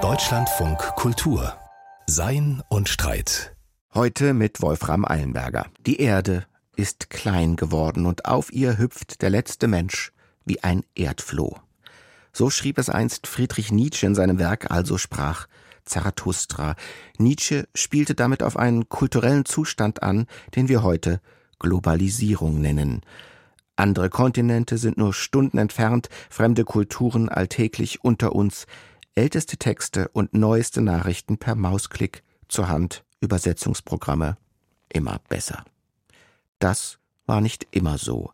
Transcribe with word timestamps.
Deutschlandfunk 0.00 0.78
Kultur 0.96 1.54
Sein 2.06 2.62
und 2.70 2.88
Streit. 2.88 3.54
Heute 3.92 4.32
mit 4.32 4.62
Wolfram 4.62 5.04
Eilenberger. 5.04 5.66
Die 5.84 6.00
Erde 6.00 6.46
ist 6.74 7.10
klein 7.10 7.54
geworden 7.56 8.06
und 8.06 8.24
auf 8.24 8.50
ihr 8.50 8.78
hüpft 8.78 9.20
der 9.20 9.28
letzte 9.28 9.68
Mensch 9.68 10.14
wie 10.46 10.62
ein 10.62 10.84
Erdfloh. 10.94 11.58
So 12.32 12.48
schrieb 12.48 12.78
es 12.78 12.88
einst 12.88 13.26
Friedrich 13.26 13.70
Nietzsche 13.72 14.06
in 14.06 14.14
seinem 14.14 14.38
Werk 14.38 14.70
Also 14.70 14.96
sprach 14.96 15.46
Zarathustra. 15.84 16.76
Nietzsche 17.18 17.68
spielte 17.74 18.14
damit 18.14 18.42
auf 18.42 18.56
einen 18.56 18.88
kulturellen 18.88 19.44
Zustand 19.44 20.02
an, 20.02 20.28
den 20.56 20.70
wir 20.70 20.82
heute 20.82 21.20
Globalisierung 21.58 22.58
nennen. 22.58 23.02
Andere 23.76 24.10
Kontinente 24.10 24.78
sind 24.78 24.98
nur 24.98 25.14
Stunden 25.14 25.58
entfernt, 25.58 26.08
fremde 26.30 26.64
Kulturen 26.64 27.28
alltäglich 27.28 28.04
unter 28.04 28.34
uns, 28.34 28.66
älteste 29.14 29.56
Texte 29.56 30.08
und 30.08 30.34
neueste 30.34 30.80
Nachrichten 30.80 31.38
per 31.38 31.54
Mausklick 31.54 32.22
zur 32.48 32.68
Hand, 32.68 33.04
Übersetzungsprogramme 33.20 34.36
immer 34.92 35.20
besser. 35.28 35.64
Das 36.58 36.98
war 37.26 37.40
nicht 37.40 37.66
immer 37.70 37.98
so. 37.98 38.32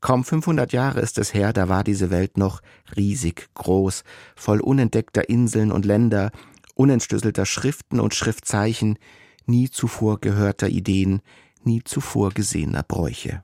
Kaum 0.00 0.24
500 0.24 0.72
Jahre 0.72 1.00
ist 1.00 1.18
es 1.18 1.34
her, 1.34 1.52
da 1.52 1.68
war 1.68 1.84
diese 1.84 2.10
Welt 2.10 2.38
noch 2.38 2.62
riesig 2.96 3.48
groß, 3.54 4.04
voll 4.36 4.60
unentdeckter 4.60 5.28
Inseln 5.28 5.72
und 5.72 5.84
Länder, 5.84 6.30
unentschlüsselter 6.74 7.46
Schriften 7.46 7.98
und 7.98 8.14
Schriftzeichen, 8.14 8.98
nie 9.46 9.68
zuvor 9.70 10.20
gehörter 10.20 10.68
Ideen, 10.68 11.20
nie 11.64 11.82
zuvor 11.82 12.30
gesehener 12.30 12.84
Bräuche. 12.84 13.42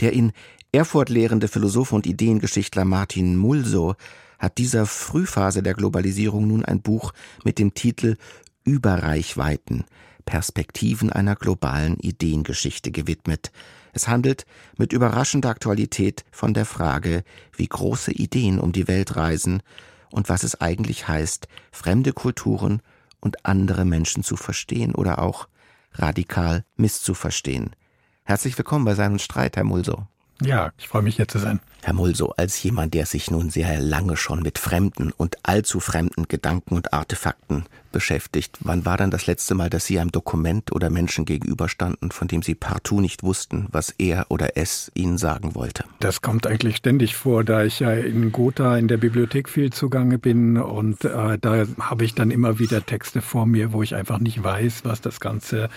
Der 0.00 0.14
in 0.14 0.32
Erfurt 0.72 1.08
lehrende 1.08 1.48
Philosoph 1.48 1.90
und 1.90 2.06
Ideengeschichtler 2.06 2.84
Martin 2.84 3.36
Mulso 3.36 3.96
hat 4.38 4.58
dieser 4.58 4.86
Frühphase 4.86 5.64
der 5.64 5.74
Globalisierung 5.74 6.46
nun 6.46 6.64
ein 6.64 6.80
Buch 6.80 7.12
mit 7.42 7.58
dem 7.58 7.74
Titel 7.74 8.16
Überreichweiten 8.62 9.84
Perspektiven 10.26 11.10
einer 11.10 11.34
globalen 11.34 11.98
Ideengeschichte 11.98 12.92
gewidmet. 12.92 13.50
Es 13.92 14.06
handelt 14.06 14.46
mit 14.78 14.92
überraschender 14.92 15.48
Aktualität 15.48 16.24
von 16.30 16.54
der 16.54 16.66
Frage, 16.66 17.24
wie 17.56 17.66
große 17.66 18.12
Ideen 18.12 18.60
um 18.60 18.70
die 18.70 18.86
Welt 18.86 19.16
reisen 19.16 19.64
und 20.12 20.28
was 20.28 20.44
es 20.44 20.60
eigentlich 20.60 21.08
heißt, 21.08 21.48
fremde 21.72 22.12
Kulturen 22.12 22.80
und 23.18 23.44
andere 23.44 23.84
Menschen 23.84 24.22
zu 24.22 24.36
verstehen 24.36 24.94
oder 24.94 25.18
auch 25.18 25.48
radikal 25.94 26.64
misszuverstehen. 26.76 27.74
Herzlich 28.22 28.56
willkommen 28.56 28.84
bei 28.84 28.94
Sein 28.94 29.18
Streit, 29.18 29.56
Herr 29.56 29.64
Mulso. 29.64 30.06
Ja, 30.42 30.72
ich 30.78 30.88
freue 30.88 31.02
mich 31.02 31.16
hier 31.16 31.28
zu 31.28 31.38
sein. 31.38 31.60
Herr 31.82 31.92
Mulso, 31.92 32.32
als 32.36 32.62
jemand, 32.62 32.94
der 32.94 33.06
sich 33.06 33.30
nun 33.30 33.50
sehr 33.50 33.78
lange 33.80 34.16
schon 34.16 34.42
mit 34.42 34.58
fremden 34.58 35.12
und 35.12 35.36
allzu 35.42 35.80
fremden 35.80 36.28
Gedanken 36.28 36.74
und 36.74 36.92
Artefakten 36.92 37.64
beschäftigt, 37.92 38.58
wann 38.60 38.84
war 38.84 38.96
dann 38.96 39.10
das 39.10 39.26
letzte 39.26 39.54
Mal, 39.54 39.70
dass 39.70 39.86
Sie 39.86 39.98
einem 39.98 40.12
Dokument 40.12 40.72
oder 40.72 40.90
Menschen 40.90 41.24
gegenüberstanden, 41.24 42.10
von 42.10 42.28
dem 42.28 42.42
Sie 42.42 42.54
partout 42.54 43.00
nicht 43.00 43.22
wussten, 43.22 43.66
was 43.70 43.94
er 43.98 44.26
oder 44.28 44.56
es 44.56 44.90
Ihnen 44.94 45.18
sagen 45.18 45.54
wollte? 45.54 45.84
Das 46.00 46.22
kommt 46.22 46.46
eigentlich 46.46 46.76
ständig 46.76 47.16
vor, 47.16 47.44
da 47.44 47.64
ich 47.64 47.80
ja 47.80 47.92
in 47.92 48.32
Gotha 48.32 48.76
in 48.76 48.88
der 48.88 48.96
Bibliothek 48.96 49.48
viel 49.48 49.72
zugange 49.72 50.18
bin 50.18 50.58
und 50.58 51.04
äh, 51.04 51.38
da 51.38 51.66
habe 51.80 52.04
ich 52.04 52.14
dann 52.14 52.30
immer 52.30 52.58
wieder 52.58 52.84
Texte 52.84 53.22
vor 53.22 53.46
mir, 53.46 53.72
wo 53.72 53.82
ich 53.82 53.94
einfach 53.94 54.18
nicht 54.18 54.42
weiß, 54.42 54.84
was 54.84 55.00
das 55.00 55.20
Ganze 55.20 55.68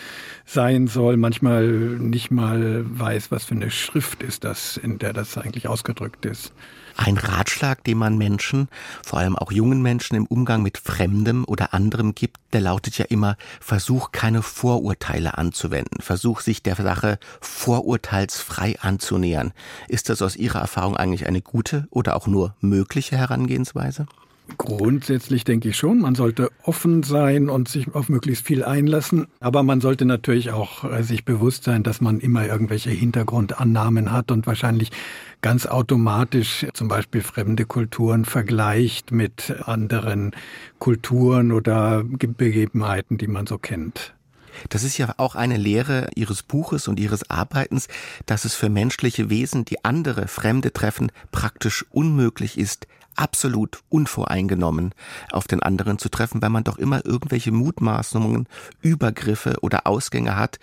sein 0.46 0.88
soll, 0.88 1.18
manchmal 1.18 1.68
nicht 1.68 2.32
mal 2.32 2.86
weiß, 2.88 3.32
was 3.32 3.46
für 3.46 3.56
eine 3.56 3.72
Schrift 3.72 4.24
ist 4.24 4.44
das, 4.44 4.78
in 4.78 5.00
der 5.00 5.14
das 5.14 5.38
eigentlich 5.38 5.68
ausgedrückt 5.68 5.94
ausgedrückt 5.94 6.26
ist. 6.26 6.54
Ein 6.96 7.18
Ratschlag, 7.18 7.84
den 7.84 7.98
man 7.98 8.18
Menschen, 8.18 8.70
vor 9.04 9.20
allem 9.20 9.36
auch 9.36 9.52
jungen 9.52 9.82
Menschen 9.82 10.16
im 10.16 10.26
Umgang 10.26 10.62
mit 10.62 10.78
Fremdem 10.78 11.44
oder 11.46 11.74
anderem 11.74 12.14
gibt, 12.14 12.40
der 12.54 12.62
lautet 12.62 12.98
ja 12.98 13.06
immer, 13.06 13.36
versuch 13.60 14.12
keine 14.12 14.42
Vorurteile 14.42 15.38
anzuwenden, 15.38 16.02
versuch 16.02 16.42
sich 16.42 16.62
der 16.62 16.76
Sache 16.76 17.20
vorurteilsfrei 17.42 18.80
anzunähern. 18.80 19.54
Ist 19.88 20.10
das 20.10 20.22
aus 20.22 20.36
Ihrer 20.36 20.60
Erfahrung 20.60 20.96
eigentlich 20.96 21.26
eine 21.26 21.42
gute 21.42 21.88
oder 21.90 22.16
auch 22.16 22.28
nur 22.28 22.56
mögliche 22.62 23.18
Herangehensweise? 23.18 24.06
Grundsätzlich 24.58 25.46
denke 25.46 25.70
ich 25.70 25.78
schon, 25.78 26.00
man 26.00 26.16
sollte 26.16 26.52
offen 26.64 27.02
sein 27.04 27.50
und 27.50 27.70
sich 27.70 27.94
auf 27.96 28.10
möglichst 28.10 28.46
viel 28.46 28.64
einlassen. 28.64 29.28
Aber 29.40 29.64
man 29.64 29.80
sollte 29.80 30.06
natürlich 30.06 30.52
auch 30.52 30.84
äh, 30.84 31.02
sich 31.02 31.26
bewusst 31.26 31.64
sein, 31.64 31.84
dass 31.84 32.02
man 32.02 32.20
immer 32.20 32.46
irgendwelche 32.46 32.90
Hintergrundannahmen 32.90 34.12
hat 34.12 34.32
und 34.32 34.46
wahrscheinlich 34.46 34.92
ganz 35.42 35.66
automatisch 35.66 36.66
zum 36.74 36.88
Beispiel 36.88 37.22
fremde 37.22 37.66
Kulturen 37.66 38.26
vergleicht 38.26 39.12
mit 39.12 39.56
anderen 39.66 40.32
Kulturen 40.78 41.52
oder 41.52 42.04
Begebenheiten, 42.04 43.18
die 43.18 43.28
man 43.28 43.48
so 43.48 43.58
kennt. 43.58 44.14
Das 44.70 44.84
ist 44.84 44.98
ja 44.98 45.14
auch 45.18 45.36
eine 45.36 45.58
Lehre 45.58 46.10
Ihres 46.16 46.44
Buches 46.44 46.88
und 46.88 47.00
Ihres 47.00 47.30
Arbeitens, 47.30 47.88
dass 48.26 48.46
es 48.46 48.54
für 48.54 48.70
menschliche 48.70 49.30
Wesen, 49.30 49.66
die 49.66 49.84
andere 49.84 50.28
Fremde 50.28 50.72
treffen, 50.74 51.12
praktisch 51.32 51.86
unmöglich 51.92 52.58
ist, 52.58 52.88
absolut 53.16 53.82
unvoreingenommen 53.90 54.94
auf 55.32 55.48
den 55.48 55.62
anderen 55.62 55.98
zu 55.98 56.10
treffen, 56.10 56.42
weil 56.42 56.50
man 56.50 56.64
doch 56.64 56.78
immer 56.78 57.06
irgendwelche 57.06 57.52
Mutmaßungen, 57.52 58.48
Übergriffe 58.82 59.58
oder 59.62 59.88
Ausgänge 59.88 60.36
hat, 60.36 60.60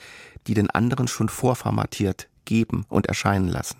die 0.46 0.54
den 0.54 0.70
anderen 0.70 1.08
schon 1.08 1.28
vorformatiert 1.28 2.28
geben 2.44 2.84
und 2.88 3.06
erscheinen 3.06 3.48
lassen. 3.48 3.76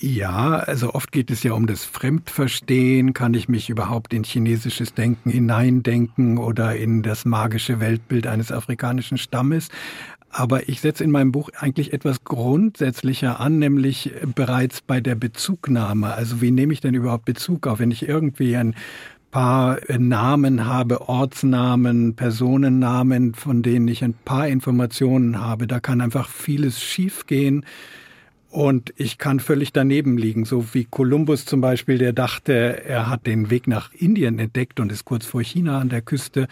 Ja, 0.00 0.60
also 0.60 0.94
oft 0.94 1.10
geht 1.10 1.28
es 1.28 1.42
ja 1.42 1.54
um 1.54 1.66
das 1.66 1.84
Fremdverstehen. 1.84 3.14
Kann 3.14 3.34
ich 3.34 3.48
mich 3.48 3.68
überhaupt 3.68 4.14
in 4.14 4.22
chinesisches 4.22 4.94
Denken 4.94 5.28
hineindenken 5.28 6.38
oder 6.38 6.76
in 6.76 7.02
das 7.02 7.24
magische 7.24 7.80
Weltbild 7.80 8.28
eines 8.28 8.52
afrikanischen 8.52 9.18
Stammes? 9.18 9.70
Aber 10.30 10.68
ich 10.68 10.80
setze 10.80 11.04
in 11.04 11.10
meinem 11.10 11.32
Buch 11.32 11.50
eigentlich 11.58 11.92
etwas 11.92 12.22
grundsätzlicher 12.24 13.40
an, 13.40 13.58
nämlich 13.58 14.12
bereits 14.34 14.82
bei 14.82 15.00
der 15.00 15.14
Bezugnahme. 15.14 16.12
Also 16.12 16.40
wie 16.42 16.50
nehme 16.50 16.72
ich 16.72 16.80
denn 16.80 16.94
überhaupt 16.94 17.24
Bezug 17.24 17.66
auf, 17.66 17.78
wenn 17.78 17.90
ich 17.90 18.06
irgendwie 18.06 18.56
ein 18.56 18.74
paar 19.30 19.78
Namen 19.98 20.64
habe, 20.66 21.08
Ortsnamen, 21.08 22.14
Personennamen, 22.14 23.34
von 23.34 23.62
denen 23.62 23.88
ich 23.88 24.02
ein 24.04 24.14
paar 24.14 24.48
Informationen 24.48 25.40
habe. 25.40 25.66
Da 25.66 25.80
kann 25.80 26.00
einfach 26.00 26.28
vieles 26.28 26.82
schiefgehen. 26.82 27.64
Und 28.50 28.94
ich 28.96 29.18
kann 29.18 29.40
völlig 29.40 29.74
daneben 29.74 30.16
liegen, 30.16 30.46
so 30.46 30.72
wie 30.72 30.84
Kolumbus 30.84 31.44
zum 31.44 31.60
Beispiel, 31.60 31.98
der 31.98 32.14
dachte, 32.14 32.82
er 32.84 33.10
hat 33.10 33.26
den 33.26 33.50
Weg 33.50 33.66
nach 33.66 33.92
Indien 33.92 34.38
entdeckt 34.38 34.80
und 34.80 34.90
ist 34.90 35.04
kurz 35.04 35.26
vor 35.26 35.42
China 35.42 35.78
an 35.78 35.90
der 35.90 36.00
Küste. 36.00 36.48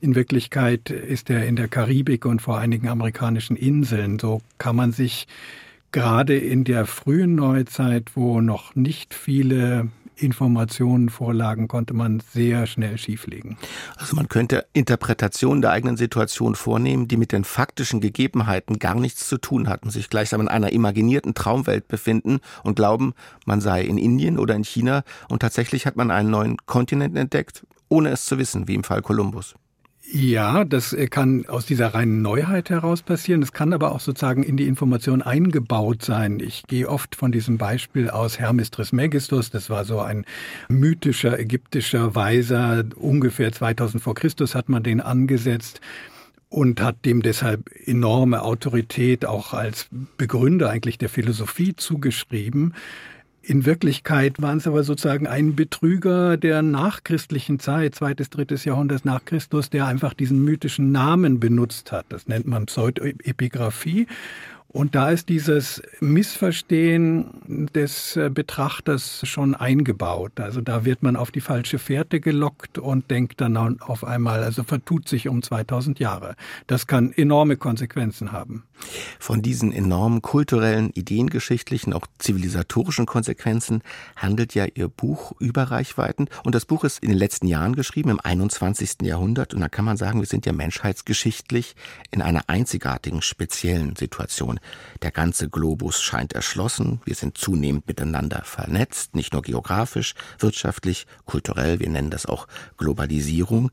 In 0.00 0.14
Wirklichkeit 0.14 0.90
ist 0.90 1.30
er 1.30 1.46
in 1.46 1.56
der 1.56 1.68
Karibik 1.68 2.24
und 2.24 2.42
vor 2.42 2.58
einigen 2.58 2.88
amerikanischen 2.88 3.56
Inseln. 3.56 4.18
So 4.18 4.40
kann 4.58 4.74
man 4.74 4.92
sich 4.92 5.26
gerade 5.92 6.36
in 6.36 6.64
der 6.64 6.86
frühen 6.86 7.34
Neuzeit, 7.34 8.12
wo 8.14 8.40
noch 8.40 8.74
nicht 8.74 9.14
viele 9.14 9.88
Informationen 10.16 11.08
vorlagen, 11.08 11.68
konnte 11.68 11.94
man 11.94 12.20
sehr 12.20 12.66
schnell 12.66 12.98
schieflegen. 12.98 13.56
Also 13.96 14.16
man 14.16 14.28
könnte 14.28 14.66
Interpretationen 14.72 15.62
der 15.62 15.72
eigenen 15.72 15.96
Situation 15.96 16.54
vornehmen, 16.54 17.08
die 17.08 17.16
mit 17.16 17.32
den 17.32 17.44
faktischen 17.44 18.00
Gegebenheiten 18.00 18.78
gar 18.78 18.94
nichts 18.94 19.28
zu 19.28 19.38
tun 19.38 19.68
hatten, 19.68 19.90
sich 19.90 20.10
gleichsam 20.10 20.40
in 20.40 20.48
einer 20.48 20.72
imaginierten 20.72 21.34
Traumwelt 21.34 21.88
befinden 21.88 22.40
und 22.62 22.76
glauben, 22.76 23.14
man 23.46 23.60
sei 23.60 23.82
in 23.82 23.98
Indien 23.98 24.38
oder 24.38 24.54
in 24.54 24.64
China 24.64 25.02
und 25.28 25.40
tatsächlich 25.40 25.86
hat 25.86 25.96
man 25.96 26.10
einen 26.10 26.30
neuen 26.30 26.56
Kontinent 26.66 27.16
entdeckt, 27.16 27.66
ohne 27.88 28.10
es 28.10 28.24
zu 28.24 28.38
wissen, 28.38 28.68
wie 28.68 28.74
im 28.74 28.84
Fall 28.84 29.02
Kolumbus. 29.02 29.54
Ja, 30.04 30.64
das 30.64 30.92
äh, 30.92 31.06
kann 31.06 31.46
aus 31.46 31.64
dieser 31.64 31.94
reinen 31.94 32.22
Neuheit 32.22 32.70
heraus 32.70 33.02
passieren. 33.02 33.42
Es 33.42 33.52
kann 33.52 33.72
aber 33.72 33.92
auch 33.92 34.00
sozusagen 34.00 34.42
in 34.42 34.56
die 34.56 34.66
Information 34.66 35.22
eingebaut 35.22 36.02
sein. 36.02 36.40
Ich 36.40 36.64
gehe 36.66 36.88
oft 36.88 37.14
von 37.14 37.30
diesem 37.30 37.56
Beispiel 37.56 38.10
aus 38.10 38.38
Hermes 38.38 38.70
Trismegistus. 38.70 39.50
Das 39.50 39.70
war 39.70 39.84
so 39.84 40.00
ein 40.00 40.24
mythischer 40.68 41.38
ägyptischer 41.38 42.14
Weiser. 42.14 42.84
Ungefähr 42.96 43.52
2000 43.52 44.02
vor 44.02 44.14
Christus 44.14 44.54
hat 44.54 44.68
man 44.68 44.82
den 44.82 45.00
angesetzt 45.00 45.80
und 46.48 46.82
hat 46.82 47.04
dem 47.06 47.22
deshalb 47.22 47.70
enorme 47.86 48.42
Autorität 48.42 49.24
auch 49.24 49.54
als 49.54 49.88
Begründer 50.18 50.68
eigentlich 50.68 50.98
der 50.98 51.08
Philosophie 51.08 51.74
zugeschrieben. 51.76 52.74
In 53.44 53.66
Wirklichkeit 53.66 54.40
waren 54.40 54.58
es 54.58 54.68
aber 54.68 54.84
sozusagen 54.84 55.26
ein 55.26 55.56
Betrüger 55.56 56.36
der 56.36 56.62
nachchristlichen 56.62 57.58
Zeit, 57.58 57.96
zweites, 57.96 58.30
drittes 58.30 58.64
Jahrhundert 58.64 59.04
nach 59.04 59.24
Christus, 59.24 59.68
der 59.68 59.86
einfach 59.86 60.14
diesen 60.14 60.44
mythischen 60.44 60.92
Namen 60.92 61.40
benutzt 61.40 61.90
hat. 61.90 62.06
Das 62.08 62.28
nennt 62.28 62.46
man 62.46 62.66
Pseudepigraphie. 62.66 64.06
Und 64.72 64.94
da 64.94 65.10
ist 65.10 65.28
dieses 65.28 65.82
Missverstehen 66.00 67.68
des 67.74 68.16
äh, 68.16 68.30
Betrachters 68.32 69.20
schon 69.24 69.54
eingebaut. 69.54 70.40
Also 70.40 70.62
da 70.62 70.86
wird 70.86 71.02
man 71.02 71.14
auf 71.14 71.30
die 71.30 71.42
falsche 71.42 71.78
Fährte 71.78 72.20
gelockt 72.20 72.78
und 72.78 73.10
denkt 73.10 73.42
dann 73.42 73.80
auf 73.80 74.02
einmal, 74.02 74.42
also 74.42 74.62
vertut 74.62 75.08
sich 75.08 75.28
um 75.28 75.42
2000 75.42 75.98
Jahre. 75.98 76.36
Das 76.68 76.86
kann 76.86 77.12
enorme 77.12 77.56
Konsequenzen 77.56 78.32
haben. 78.32 78.64
Von 79.18 79.42
diesen 79.42 79.72
enormen 79.72 80.22
kulturellen, 80.22 80.90
ideengeschichtlichen, 80.94 81.92
auch 81.92 82.06
zivilisatorischen 82.18 83.06
Konsequenzen 83.06 83.82
handelt 84.16 84.54
ja 84.54 84.66
Ihr 84.74 84.88
Buch 84.88 85.32
über 85.38 85.64
Reichweiten. 85.64 86.28
Und 86.44 86.54
das 86.54 86.64
Buch 86.64 86.84
ist 86.84 86.98
in 87.02 87.10
den 87.10 87.18
letzten 87.18 87.46
Jahren 87.46 87.76
geschrieben, 87.76 88.10
im 88.10 88.20
21. 88.20 89.02
Jahrhundert. 89.02 89.54
Und 89.54 89.60
da 89.60 89.68
kann 89.68 89.84
man 89.84 89.96
sagen, 89.96 90.20
wir 90.20 90.26
sind 90.26 90.46
ja 90.46 90.52
menschheitsgeschichtlich 90.52 91.76
in 92.10 92.22
einer 92.22 92.48
einzigartigen, 92.48 93.22
speziellen 93.22 93.96
Situation. 93.96 94.58
Der 95.02 95.10
ganze 95.10 95.48
Globus 95.48 96.00
scheint 96.00 96.32
erschlossen. 96.32 97.00
Wir 97.04 97.14
sind 97.14 97.38
zunehmend 97.38 97.86
miteinander 97.86 98.42
vernetzt, 98.44 99.14
nicht 99.14 99.32
nur 99.32 99.42
geografisch, 99.42 100.14
wirtschaftlich, 100.38 101.06
kulturell. 101.24 101.80
Wir 101.80 101.88
nennen 101.88 102.10
das 102.10 102.26
auch 102.26 102.46
Globalisierung. 102.76 103.70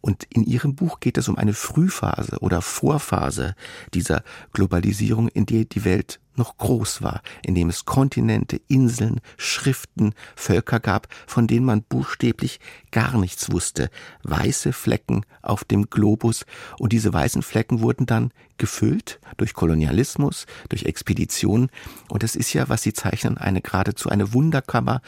Und 0.00 0.24
in 0.24 0.44
Ihrem 0.44 0.74
Buch 0.74 1.00
geht 1.00 1.18
es 1.18 1.28
um 1.28 1.36
eine 1.36 1.54
Frühphase 1.54 2.38
oder 2.40 2.62
Vorphase 2.62 3.54
dieser 3.94 4.22
Globalisierung, 4.52 5.28
in 5.28 5.46
der 5.46 5.64
die 5.64 5.84
Welt 5.84 6.20
noch 6.36 6.56
groß 6.56 7.02
war, 7.02 7.22
in 7.44 7.54
dem 7.54 7.68
es 7.68 7.84
Kontinente, 7.84 8.60
Inseln, 8.68 9.20
Schriften, 9.36 10.14
Völker 10.36 10.80
gab, 10.80 11.08
von 11.26 11.46
denen 11.46 11.66
man 11.66 11.82
buchstäblich 11.82 12.60
gar 12.90 13.18
nichts 13.18 13.50
wusste. 13.52 13.90
Weiße 14.22 14.72
Flecken 14.72 15.26
auf 15.42 15.64
dem 15.64 15.90
Globus 15.90 16.46
und 16.78 16.92
diese 16.92 17.12
weißen 17.12 17.42
Flecken 17.42 17.80
wurden 17.80 18.06
dann 18.06 18.32
gefüllt 18.58 19.20
durch 19.36 19.54
Kolonialismus, 19.54 20.46
durch 20.68 20.84
Expeditionen 20.84 21.70
und 22.08 22.22
es 22.22 22.36
ist 22.36 22.52
ja, 22.52 22.68
was 22.68 22.82
sie 22.82 22.92
zeichnen, 22.92 23.38
eine 23.38 23.60
geradezu 23.60 24.08
eine 24.08 24.32
Wunderkammer 24.32 25.02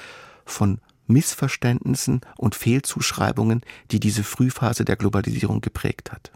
von 0.44 0.80
Missverständnissen 1.06 2.20
und 2.36 2.54
Fehlzuschreibungen, 2.54 3.62
die 3.90 4.00
diese 4.00 4.24
Frühphase 4.24 4.84
der 4.84 4.96
Globalisierung 4.96 5.60
geprägt 5.60 6.12
hat. 6.12 6.32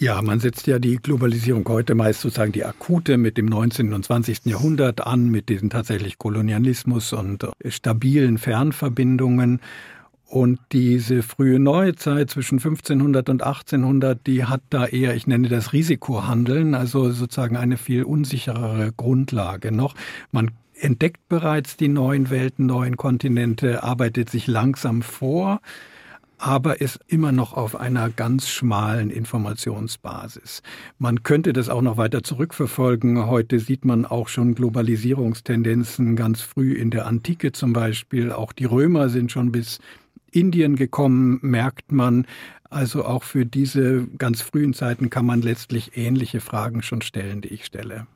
Ja, 0.00 0.20
man 0.22 0.40
setzt 0.40 0.66
ja 0.66 0.80
die 0.80 0.96
Globalisierung 0.96 1.64
heute 1.68 1.94
meist 1.94 2.20
sozusagen 2.20 2.50
die 2.50 2.64
akute 2.64 3.16
mit 3.16 3.38
dem 3.38 3.46
19. 3.46 3.92
und 3.92 4.04
20. 4.04 4.44
Jahrhundert 4.46 5.06
an, 5.06 5.30
mit 5.30 5.48
diesen 5.48 5.70
tatsächlich 5.70 6.18
Kolonialismus 6.18 7.12
und 7.12 7.48
stabilen 7.68 8.38
Fernverbindungen. 8.38 9.60
Und 10.26 10.58
diese 10.72 11.22
frühe 11.22 11.60
Neuzeit 11.60 12.28
zwischen 12.28 12.58
1500 12.58 13.28
und 13.28 13.42
1800, 13.44 14.26
die 14.26 14.44
hat 14.44 14.62
da 14.68 14.84
eher, 14.84 15.14
ich 15.14 15.28
nenne 15.28 15.48
das 15.48 15.72
Risikohandeln, 15.72 16.74
also 16.74 17.12
sozusagen 17.12 17.56
eine 17.56 17.76
viel 17.76 18.02
unsicherere 18.02 18.92
Grundlage 18.96 19.70
noch. 19.70 19.94
Man 20.32 20.50
entdeckt 20.74 21.28
bereits 21.28 21.76
die 21.76 21.88
neuen 21.88 22.30
Welten, 22.30 22.66
neuen 22.66 22.96
Kontinente, 22.96 23.84
arbeitet 23.84 24.28
sich 24.28 24.48
langsam 24.48 25.02
vor 25.02 25.60
aber 26.44 26.82
ist 26.82 27.00
immer 27.06 27.32
noch 27.32 27.54
auf 27.54 27.74
einer 27.74 28.10
ganz 28.10 28.50
schmalen 28.50 29.08
Informationsbasis. 29.08 30.62
Man 30.98 31.22
könnte 31.22 31.54
das 31.54 31.70
auch 31.70 31.80
noch 31.80 31.96
weiter 31.96 32.22
zurückverfolgen. 32.22 33.26
Heute 33.28 33.58
sieht 33.58 33.86
man 33.86 34.04
auch 34.04 34.28
schon 34.28 34.54
Globalisierungstendenzen 34.54 36.16
ganz 36.16 36.42
früh 36.42 36.74
in 36.74 36.90
der 36.90 37.06
Antike 37.06 37.52
zum 37.52 37.72
Beispiel. 37.72 38.30
Auch 38.30 38.52
die 38.52 38.66
Römer 38.66 39.08
sind 39.08 39.32
schon 39.32 39.52
bis 39.52 39.78
Indien 40.32 40.76
gekommen, 40.76 41.38
merkt 41.40 41.92
man. 41.92 42.26
Also 42.68 43.06
auch 43.06 43.22
für 43.22 43.46
diese 43.46 44.06
ganz 44.18 44.42
frühen 44.42 44.74
Zeiten 44.74 45.08
kann 45.08 45.24
man 45.24 45.40
letztlich 45.40 45.96
ähnliche 45.96 46.40
Fragen 46.40 46.82
schon 46.82 47.00
stellen, 47.00 47.40
die 47.40 47.54
ich 47.54 47.64
stelle. 47.64 48.06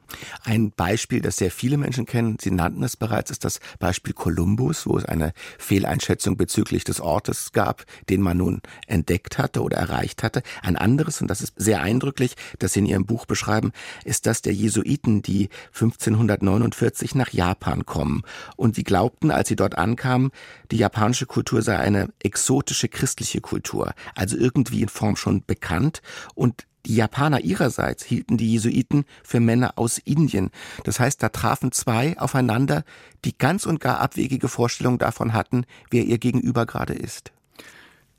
Ein 0.42 0.70
Beispiel, 0.70 1.20
das 1.20 1.36
sehr 1.36 1.50
viele 1.50 1.76
Menschen 1.76 2.06
kennen, 2.06 2.38
Sie 2.40 2.50
nannten 2.50 2.82
es 2.82 2.96
bereits, 2.96 3.30
ist 3.30 3.44
das 3.44 3.60
Beispiel 3.78 4.14
Kolumbus, 4.14 4.86
wo 4.86 4.96
es 4.96 5.04
eine 5.04 5.32
Fehleinschätzung 5.58 6.36
bezüglich 6.36 6.84
des 6.84 7.00
Ortes 7.00 7.52
gab, 7.52 7.84
den 8.08 8.22
man 8.22 8.38
nun 8.38 8.62
entdeckt 8.86 9.38
hatte 9.38 9.62
oder 9.62 9.76
erreicht 9.76 10.22
hatte. 10.22 10.42
Ein 10.62 10.76
anderes, 10.76 11.20
und 11.20 11.28
das 11.28 11.42
ist 11.42 11.54
sehr 11.56 11.82
eindrücklich, 11.82 12.34
das 12.58 12.72
Sie 12.72 12.80
in 12.80 12.86
Ihrem 12.86 13.06
Buch 13.06 13.26
beschreiben, 13.26 13.72
ist 14.04 14.26
das 14.26 14.42
der 14.42 14.54
Jesuiten, 14.54 15.22
die 15.22 15.48
1549 15.74 17.14
nach 17.14 17.30
Japan 17.30 17.86
kommen. 17.86 18.22
Und 18.56 18.76
sie 18.76 18.84
glaubten, 18.84 19.30
als 19.30 19.48
sie 19.48 19.56
dort 19.56 19.76
ankamen, 19.76 20.30
die 20.70 20.76
japanische 20.76 21.26
Kultur 21.26 21.62
sei 21.62 21.78
eine 21.78 22.08
exotische 22.20 22.88
christliche 22.88 23.40
Kultur, 23.40 23.94
also 24.14 24.36
irgendwie 24.36 24.82
in 24.82 24.88
Form 24.88 25.16
schon 25.16 25.44
bekannt. 25.44 26.02
Und 26.34 26.66
die 26.86 26.96
Japaner 26.96 27.40
ihrerseits 27.40 28.04
hielten 28.04 28.36
die 28.36 28.52
Jesuiten 28.52 29.04
für 29.22 29.40
Männer 29.40 29.72
aus 29.76 29.98
Indien. 29.98 30.50
Das 30.84 31.00
heißt, 31.00 31.22
da 31.22 31.28
trafen 31.28 31.72
zwei 31.72 32.18
aufeinander, 32.18 32.84
die 33.24 33.36
ganz 33.36 33.66
und 33.66 33.80
gar 33.80 34.00
abwegige 34.00 34.48
Vorstellungen 34.48 34.98
davon 34.98 35.32
hatten, 35.32 35.64
wer 35.90 36.04
ihr 36.04 36.18
Gegenüber 36.18 36.66
gerade 36.66 36.94
ist. 36.94 37.32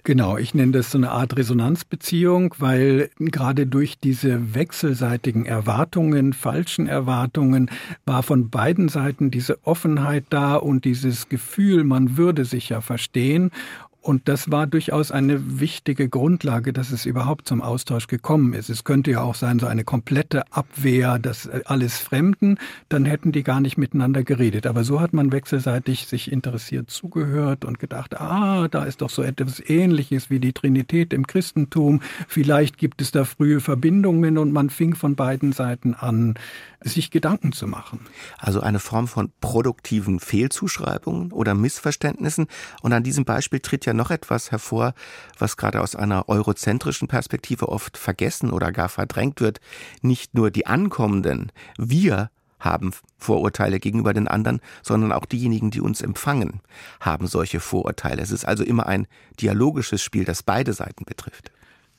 Genau, 0.06 0.38
ich 0.38 0.54
nenne 0.54 0.72
das 0.72 0.92
so 0.92 0.98
eine 0.98 1.12
Art 1.12 1.36
Resonanzbeziehung, 1.36 2.56
weil 2.58 3.10
gerade 3.20 3.68
durch 3.68 4.00
diese 4.00 4.56
wechselseitigen 4.56 5.46
Erwartungen, 5.46 6.32
falschen 6.32 6.88
Erwartungen, 6.88 7.70
war 8.06 8.24
von 8.24 8.50
beiden 8.50 8.88
Seiten 8.88 9.30
diese 9.30 9.60
Offenheit 9.66 10.26
da 10.30 10.56
und 10.56 10.86
dieses 10.86 11.28
Gefühl, 11.28 11.84
man 11.84 12.16
würde 12.18 12.46
sich 12.46 12.70
ja 12.70 12.80
verstehen. 12.80 13.52
Und 14.02 14.30
das 14.30 14.50
war 14.50 14.66
durchaus 14.66 15.12
eine 15.12 15.60
wichtige 15.60 16.08
Grundlage, 16.08 16.72
dass 16.72 16.92
es 16.92 17.06
überhaupt 17.06 17.48
zum 17.48 17.62
Austausch 17.62 18.08
gekommen 18.08 18.54
ist. 18.54 18.70
Es 18.70 18.86
könnte 18.86 19.12
ja 19.12 19.22
auch 19.22 19.36
sein, 19.36 19.60
so 19.60 19.68
eine 19.68 19.84
komplette 19.84 20.52
Abwehr, 20.54 21.20
das 21.20 21.48
äh, 21.48 21.62
alles 21.66 21.98
Fremden, 22.00 22.58
dann 22.88 23.04
hätten 23.04 23.34
die 23.34 23.44
gar 23.44 23.60
nicht 23.60 23.78
miteinander 23.78 24.24
geredet. 24.24 24.68
Aber 24.68 24.86
so 24.86 25.02
hat 25.02 25.12
man 25.12 25.34
wechselseitig 25.34 26.08
sich 26.08 26.32
interessiert 26.32 26.90
zugehört 26.90 27.66
und 27.66 27.78
gedacht, 27.78 28.20
ah, 28.20 28.70
da 28.70 28.86
ist 28.86 29.02
doch 29.02 29.10
so 29.10 29.22
etwas 29.22 29.60
Ähnliches 29.60 30.30
wie 30.30 30.40
die 30.40 30.54
Trinität 30.54 31.12
im 31.12 31.28
Christentum. 31.28 32.02
Vielleicht 32.28 32.78
gibt 32.78 33.02
es 33.02 33.12
da 33.12 33.26
frühe 33.26 33.60
Verbindungen 33.60 34.38
und 34.38 34.54
man 34.54 34.70
fing 34.70 34.96
von 34.96 35.16
beiden 35.16 35.52
Seiten 35.52 35.94
an, 35.94 36.36
sich 36.82 37.12
Gedanken 37.12 37.52
zu 37.52 37.68
machen. 37.68 38.00
Also 38.38 38.62
eine 38.62 38.80
Form 38.80 39.08
von 39.08 39.32
produktiven 39.42 40.20
Fehlzuschreibungen 40.20 41.32
oder 41.34 41.54
Missverständnissen. 41.54 42.48
Und 42.82 42.94
an 42.94 43.04
diesem 43.04 43.26
Beispiel 43.26 43.60
tritt 43.60 43.86
ja 43.86 43.89
noch 43.94 44.12
etwas 44.12 44.52
hervor, 44.52 44.94
was 45.38 45.58
gerade 45.58 45.82
aus 45.82 45.96
einer 45.96 46.30
eurozentrischen 46.30 47.08
Perspektive 47.08 47.70
oft 47.70 47.98
vergessen 47.98 48.52
oder 48.52 48.72
gar 48.72 48.90
verdrängt 48.90 49.42
wird. 49.42 49.60
Nicht 50.02 50.34
nur 50.34 50.52
die 50.52 50.68
Ankommenden, 50.68 51.52
wir 51.78 52.30
haben 52.60 52.92
Vorurteile 53.18 53.80
gegenüber 53.80 54.14
den 54.14 54.28
anderen, 54.28 54.60
sondern 54.84 55.12
auch 55.12 55.26
diejenigen, 55.26 55.72
die 55.72 55.82
uns 55.82 56.02
empfangen, 56.02 56.62
haben 57.00 57.28
solche 57.28 57.60
Vorurteile. 57.60 58.22
Es 58.22 58.32
ist 58.32 58.46
also 58.46 58.64
immer 58.64 58.86
ein 58.86 59.08
dialogisches 59.40 60.02
Spiel, 60.02 60.26
das 60.26 60.44
beide 60.44 60.74
Seiten 60.74 61.06
betrifft. 61.06 61.52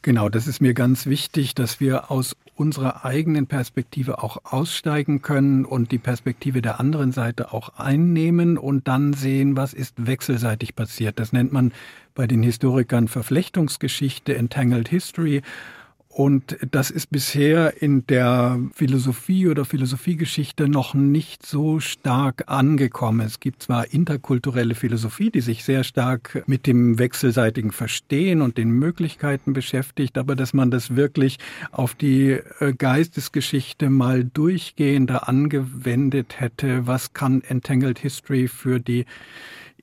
Genau, 0.02 0.28
das 0.31 0.46
ist 0.46 0.60
mir 0.60 0.72
ganz 0.72 1.06
wichtig, 1.06 1.54
dass 1.54 1.78
wir 1.78 2.10
aus 2.10 2.34
unserer 2.60 3.06
eigenen 3.06 3.46
Perspektive 3.46 4.22
auch 4.22 4.36
aussteigen 4.44 5.22
können 5.22 5.64
und 5.64 5.92
die 5.92 5.98
Perspektive 5.98 6.60
der 6.60 6.78
anderen 6.78 7.10
Seite 7.10 7.54
auch 7.54 7.70
einnehmen 7.78 8.58
und 8.58 8.86
dann 8.86 9.14
sehen, 9.14 9.56
was 9.56 9.72
ist 9.72 10.06
wechselseitig 10.06 10.76
passiert. 10.76 11.18
Das 11.18 11.32
nennt 11.32 11.54
man 11.54 11.72
bei 12.14 12.26
den 12.26 12.42
Historikern 12.42 13.08
Verflechtungsgeschichte, 13.08 14.37
Entangled 14.37 14.88
History. 14.88 15.40
Und 16.12 16.59
das 16.73 16.90
ist 16.90 17.11
bisher 17.12 17.81
in 17.81 18.05
der 18.09 18.59
Philosophie 18.75 19.47
oder 19.47 19.64
Philosophiegeschichte 19.64 20.69
noch 20.69 20.93
nicht 20.93 21.47
so 21.47 21.79
stark 21.79 22.43
angekommen. 22.49 23.21
Es 23.21 23.38
gibt 23.38 23.62
zwar 23.62 23.93
interkulturelle 23.93 24.75
Philosophie, 24.75 25.31
die 25.31 25.40
sich 25.40 25.62
sehr 25.62 25.85
stark 25.85 26.43
mit 26.47 26.67
dem 26.67 26.99
wechselseitigen 26.99 27.71
Verstehen 27.71 28.43
und 28.43 28.59
den 28.59 28.71
Möglichkeiten 28.71 29.52
beschäftigt, 29.52 30.19
aber 30.19 30.35
dass 30.35 30.52
man 30.52 30.73
das 30.73 30.97
wirklich 30.97 31.38
auf 31.71 31.95
die 31.95 32.40
äh, 32.59 32.75
Geistesgeschichte 32.76 33.88
mal 33.88 34.25
durchgehender 34.25 35.29
angewendet 35.29 36.40
hätte, 36.40 36.88
was 36.88 37.12
kann 37.12 37.40
Entangled 37.43 38.00
History 38.00 38.49
für 38.49 38.81
die 38.81 39.07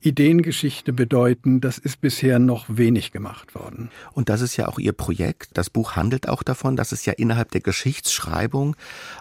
Ideengeschichte 0.02 0.92
bedeuten, 0.92 1.60
das 1.60 1.78
ist 1.78 2.00
bisher 2.00 2.38
noch 2.38 2.66
wenig 2.68 3.12
gemacht 3.12 3.54
worden. 3.54 3.90
Und 4.12 4.28
das 4.28 4.40
ist 4.40 4.56
ja 4.56 4.68
auch 4.68 4.78
Ihr 4.78 4.92
Projekt. 4.92 5.50
Das 5.54 5.70
Buch 5.70 5.96
handelt 5.96 6.28
auch 6.28 6.42
davon, 6.42 6.76
dass 6.76 6.92
es 6.92 7.04
ja 7.06 7.12
innerhalb 7.12 7.50
der 7.50 7.60
Geschichtsschreibung 7.60 8.76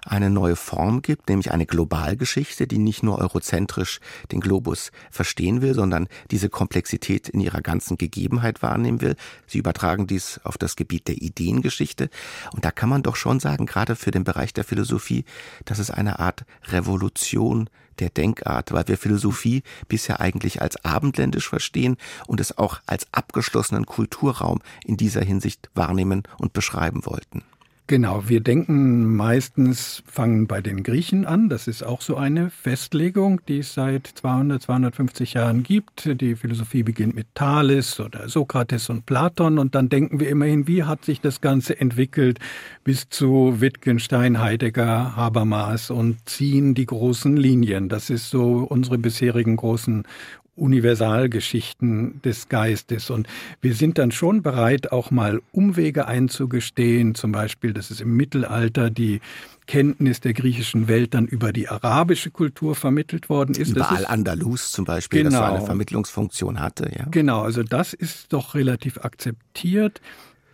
eine 0.06 0.30
neue 0.30 0.56
Form 0.56 1.02
gibt, 1.02 1.30
nämlich 1.30 1.52
eine 1.52 1.66
Globalgeschichte, 1.66 2.68
die 2.68 2.78
nicht 2.78 3.04
nur 3.04 3.20
eurozentrisch 3.20 4.00
den 4.32 4.40
Globus 4.40 4.92
verstehen 5.12 5.62
will, 5.62 5.74
sondern 5.74 6.08
diese 6.32 6.50
Komplexität 6.50 7.30
in 7.30 7.40
ihrer 7.40 7.62
ganzen 7.62 7.98
Gegebenheit 7.98 8.62
wahrnehmen 8.62 9.02
will. 9.02 9.16
Sie 9.46 9.58
übertragen 9.58 10.08
dies 10.08 10.40
auf 10.44 10.58
das 10.58 10.76
Gebiet 10.76 11.08
der 11.08 11.22
Ideengeschichte. 11.22 12.10
Und 12.54 12.66
da 12.66 12.72
kann 12.72 12.90
man 12.90 13.04
doch 13.04 13.16
schon 13.16 13.40
sagen, 13.40 13.66
gerade 13.66 13.96
für 13.96 14.12
den 14.12 14.24
Bereich 14.24 14.54
der 14.54 14.64
Philosophie, 14.64 15.26
dass 15.66 15.80
es 15.80 15.92
eine 15.92 16.20
Art 16.20 16.46
Revolution 16.70 17.70
der 18.00 18.10
Denkart, 18.10 18.72
weil 18.72 18.88
wir 18.88 18.98
Philosophie 18.98 19.64
bisher 19.88 20.20
eigentlich 20.20 20.62
als 20.62 20.84
abendländisch 20.84 21.48
verstehen 21.48 21.98
und 22.28 22.40
es 22.40 22.58
auch 22.58 22.80
als 22.86 23.08
abgeschlossenen 23.12 23.86
Kulturraum 23.86 24.60
in 24.86 24.98
dieser 24.98 25.22
Hinsicht 25.22 25.70
wahrnehmen 25.74 26.24
und 26.38 26.54
beschreiben 26.54 27.06
wollten. 27.06 27.44
Genau, 27.90 28.28
wir 28.28 28.42
denken 28.42 29.16
meistens, 29.16 30.04
fangen 30.06 30.46
bei 30.46 30.60
den 30.60 30.84
Griechen 30.84 31.26
an. 31.26 31.48
Das 31.48 31.70
ist 31.70 31.84
auch 31.84 32.02
so 32.02 32.18
eine 32.18 32.50
Festlegung, 32.50 33.40
die 33.48 33.60
es 33.60 33.76
seit 33.76 34.08
200, 34.08 34.62
250 34.62 35.36
Jahren 35.36 35.64
gibt. 35.64 36.04
Die 36.20 36.36
Philosophie 36.36 36.84
beginnt 36.84 37.16
mit 37.16 37.28
Thales 37.34 38.02
oder 38.02 38.28
Sokrates 38.28 38.90
und 38.90 39.06
Platon. 39.06 39.58
Und 39.58 39.74
dann 39.74 39.88
denken 39.88 40.20
wir 40.20 40.28
immerhin, 40.28 40.68
wie 40.68 40.84
hat 40.84 41.06
sich 41.06 41.22
das 41.22 41.40
Ganze 41.40 41.80
entwickelt 41.80 42.40
bis 42.84 43.08
zu 43.08 43.62
Wittgenstein, 43.62 44.42
Heidegger, 44.42 45.16
Habermas 45.16 45.90
und 45.90 46.28
ziehen 46.28 46.76
die 46.76 46.88
großen 46.88 47.38
Linien. 47.38 47.88
Das 47.88 48.10
ist 48.10 48.30
so 48.30 48.68
unsere 48.70 48.98
bisherigen 48.98 49.56
großen 49.56 50.04
Universalgeschichten 50.58 52.22
des 52.24 52.50
Geistes. 52.50 53.10
Und 53.10 53.28
wir 53.62 53.74
sind 53.74 53.98
dann 53.98 54.12
schon 54.12 54.42
bereit, 54.42 54.92
auch 54.92 55.12
mal 55.12 55.42
Umwege 55.52 56.08
einzugestehen, 56.08 57.16
zum 57.16 57.32
Beispiel, 57.32 57.74
dass 57.74 57.92
es 57.92 58.02
im 58.02 58.16
Mittelalter 58.16 58.90
die 58.90 59.22
Kenntnis 59.68 60.22
der 60.22 60.34
griechischen 60.34 60.88
Welt 60.88 61.14
dann 61.14 61.28
über 61.28 61.52
die 61.52 61.68
arabische 61.68 62.32
Kultur 62.32 62.74
vermittelt 62.74 63.30
worden 63.30 63.54
ist. 63.56 63.72
Über 63.72 63.92
Al-Andalus 63.92 64.72
zum 64.72 64.86
Beispiel, 64.86 65.24
genau, 65.24 65.32
das 65.32 65.40
so 65.40 65.46
eine 65.46 65.56
genau. 65.56 65.66
Vermittlungsfunktion 65.66 66.60
hatte. 66.60 66.90
Ja. 66.98 67.06
Genau, 67.12 67.42
also 67.42 67.64
das 67.64 67.94
ist 67.94 68.34
doch 68.34 68.56
relativ 68.56 68.98
akzeptiert. 69.00 70.02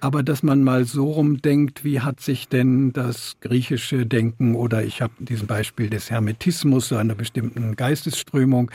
Aber 0.03 0.21
dass 0.21 0.43
man 0.43 0.63
mal 0.63 0.83
so 0.83 1.11
rumdenkt, 1.11 1.85
wie 1.85 2.01
hat 2.01 2.19
sich 2.19 2.49
denn 2.49 2.91
das 2.91 3.37
griechische 3.39 4.05
Denken 4.05 4.53
oder 4.53 4.83
ich 4.83 5.01
habe 5.01 5.13
diesen 5.19 5.47
Beispiel 5.47 5.89
des 5.89 6.11
Hermetismus, 6.11 6.89
so 6.89 6.97
einer 6.97 7.15
bestimmten 7.15 7.77
Geistesströmung, 7.77 8.69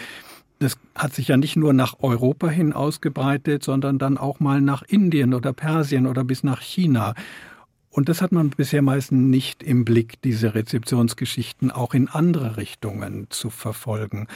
das 0.59 0.77
hat 0.95 1.15
sich 1.15 1.29
ja 1.29 1.37
nicht 1.37 1.57
nur 1.57 1.73
nach 1.73 1.97
Europa 2.01 2.49
hin 2.49 2.73
ausgebreitet, 2.73 3.63
sondern 3.63 3.99
dann 3.99 4.19
auch 4.19 4.41
mal 4.41 4.61
nach 4.61 4.83
Indien 4.83 5.35
oder 5.35 5.53
Persien 5.53 6.07
oder 6.07 6.25
bis 6.25 6.43
nach 6.43 6.61
China. 6.61 7.15
Und 7.91 8.09
das 8.09 8.21
hat 8.23 8.33
man 8.33 8.51
bisher 8.51 8.83
meistens 8.83 9.29
nicht 9.29 9.63
im 9.63 9.85
Blick, 9.85 10.21
diese 10.23 10.55
Rezeptionsgeschichten 10.55 11.71
auch 11.71 11.95
in 11.95 12.09
andere 12.09 12.57
Richtungen 12.57 13.27
zu 13.31 13.51
verfolgen. 13.51 14.27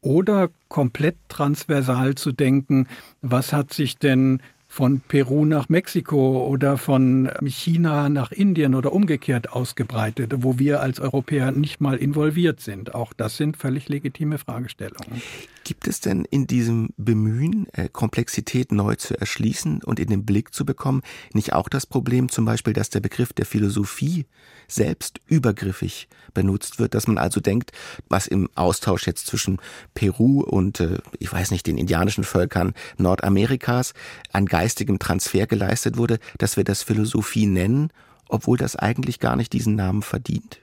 Oder 0.00 0.50
komplett 0.68 1.16
transversal 1.28 2.14
zu 2.16 2.32
denken, 2.32 2.88
was 3.20 3.52
hat 3.52 3.72
sich 3.72 3.98
denn 3.98 4.40
von 4.72 5.00
Peru 5.00 5.44
nach 5.44 5.68
Mexiko 5.68 6.46
oder 6.46 6.78
von 6.78 7.30
China 7.44 8.08
nach 8.08 8.32
Indien 8.32 8.74
oder 8.74 8.94
umgekehrt 8.94 9.52
ausgebreitet, 9.52 10.32
wo 10.38 10.58
wir 10.58 10.80
als 10.80 10.98
Europäer 10.98 11.52
nicht 11.52 11.82
mal 11.82 11.98
involviert 11.98 12.60
sind. 12.60 12.94
Auch 12.94 13.12
das 13.12 13.36
sind 13.36 13.58
völlig 13.58 13.90
legitime 13.90 14.38
Fragestellungen. 14.38 15.20
Gibt 15.64 15.86
es 15.86 16.00
denn 16.00 16.24
in 16.24 16.46
diesem 16.46 16.90
Bemühen, 16.96 17.66
äh, 17.72 17.88
Komplexität 17.88 18.72
neu 18.72 18.96
zu 18.96 19.18
erschließen 19.18 19.82
und 19.84 20.00
in 20.00 20.08
den 20.08 20.24
Blick 20.24 20.52
zu 20.52 20.64
bekommen, 20.64 21.02
nicht 21.32 21.52
auch 21.52 21.68
das 21.68 21.86
Problem 21.86 22.28
zum 22.28 22.44
Beispiel, 22.44 22.72
dass 22.72 22.90
der 22.90 23.00
Begriff 23.00 23.32
der 23.32 23.46
Philosophie 23.46 24.26
selbst 24.66 25.20
übergriffig 25.26 26.08
benutzt 26.34 26.78
wird, 26.78 26.94
dass 26.94 27.06
man 27.06 27.18
also 27.18 27.40
denkt, 27.40 27.72
was 28.08 28.26
im 28.26 28.48
Austausch 28.54 29.06
jetzt 29.06 29.26
zwischen 29.26 29.58
Peru 29.94 30.40
und, 30.40 30.80
äh, 30.80 30.98
ich 31.18 31.32
weiß 31.32 31.50
nicht, 31.50 31.66
den 31.66 31.78
indianischen 31.78 32.24
Völkern 32.24 32.74
Nordamerikas 32.96 33.94
an 34.32 34.46
geistigem 34.46 34.98
Transfer 34.98 35.46
geleistet 35.46 35.96
wurde, 35.96 36.18
dass 36.38 36.56
wir 36.56 36.64
das 36.64 36.82
Philosophie 36.82 37.46
nennen, 37.46 37.90
obwohl 38.28 38.56
das 38.56 38.76
eigentlich 38.76 39.20
gar 39.20 39.36
nicht 39.36 39.52
diesen 39.52 39.76
Namen 39.76 40.02
verdient? 40.02 40.58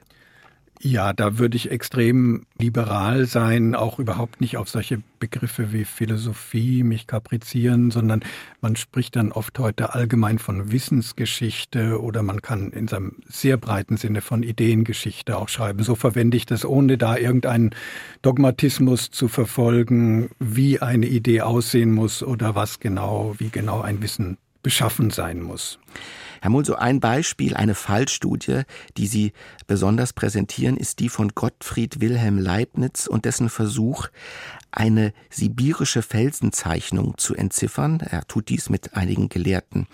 Ja, 0.81 1.11
da 1.11 1.37
würde 1.37 1.57
ich 1.57 1.71
extrem 1.71 2.45
liberal 2.57 3.25
sein, 3.25 3.75
auch 3.75 3.99
überhaupt 3.99 4.39
nicht 4.39 4.55
auf 4.55 4.69
solche 4.69 5.03
Begriffe 5.19 5.73
wie 5.73 5.83
Philosophie 5.83 6.83
mich 6.83 7.05
kaprizieren, 7.05 7.91
sondern 7.91 8.21
man 8.61 8.77
spricht 8.77 9.17
dann 9.17 9.33
oft 9.33 9.59
heute 9.59 9.93
allgemein 9.93 10.39
von 10.39 10.71
Wissensgeschichte 10.71 12.01
oder 12.01 12.23
man 12.23 12.41
kann 12.41 12.71
in 12.71 12.87
seinem 12.87 13.17
sehr 13.27 13.57
breiten 13.57 13.97
Sinne 13.97 14.21
von 14.21 14.41
Ideengeschichte 14.41 15.37
auch 15.37 15.49
schreiben. 15.49 15.83
So 15.83 15.95
verwende 15.95 16.37
ich 16.37 16.45
das, 16.45 16.63
ohne 16.63 16.97
da 16.97 17.17
irgendeinen 17.17 17.71
Dogmatismus 18.21 19.11
zu 19.11 19.27
verfolgen, 19.27 20.29
wie 20.39 20.79
eine 20.79 21.07
Idee 21.07 21.41
aussehen 21.41 21.91
muss 21.91 22.23
oder 22.23 22.55
was 22.55 22.79
genau, 22.79 23.35
wie 23.37 23.49
genau 23.49 23.81
ein 23.81 24.01
Wissen 24.01 24.37
beschaffen 24.63 25.09
sein 25.09 25.41
muss. 25.41 25.77
Herr 26.41 26.49
Muhl, 26.49 26.65
so 26.65 26.75
ein 26.75 26.99
Beispiel, 26.99 27.55
eine 27.55 27.75
Fallstudie, 27.75 28.61
die 28.97 29.07
Sie 29.07 29.33
besonders 29.67 30.13
präsentieren, 30.13 30.77
ist 30.77 30.99
die 30.99 31.09
von 31.09 31.29
Gottfried 31.29 32.01
Wilhelm 32.01 32.37
Leibniz 32.37 33.07
und 33.07 33.25
dessen 33.25 33.49
Versuch, 33.49 34.07
eine 34.71 35.13
sibirische 35.29 36.01
Felsenzeichnung 36.01 37.17
zu 37.17 37.35
entziffern. 37.35 37.99
Er 38.01 38.25
tut 38.27 38.49
dies 38.49 38.69
mit 38.69 38.95
einigen 38.95 39.29
gelehrten 39.29 39.87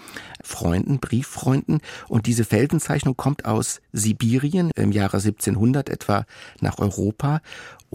Freunden, 0.44 1.00
Brieffreunden. 1.00 1.80
Und 2.08 2.28
diese 2.28 2.44
Felsenzeichnung 2.44 3.16
kommt 3.16 3.46
aus 3.46 3.82
Sibirien 3.94 4.72
im 4.76 4.92
Jahre 4.92 5.18
1700 5.18 5.90
etwa 5.90 6.26
nach 6.60 6.80
Europa. 6.80 7.42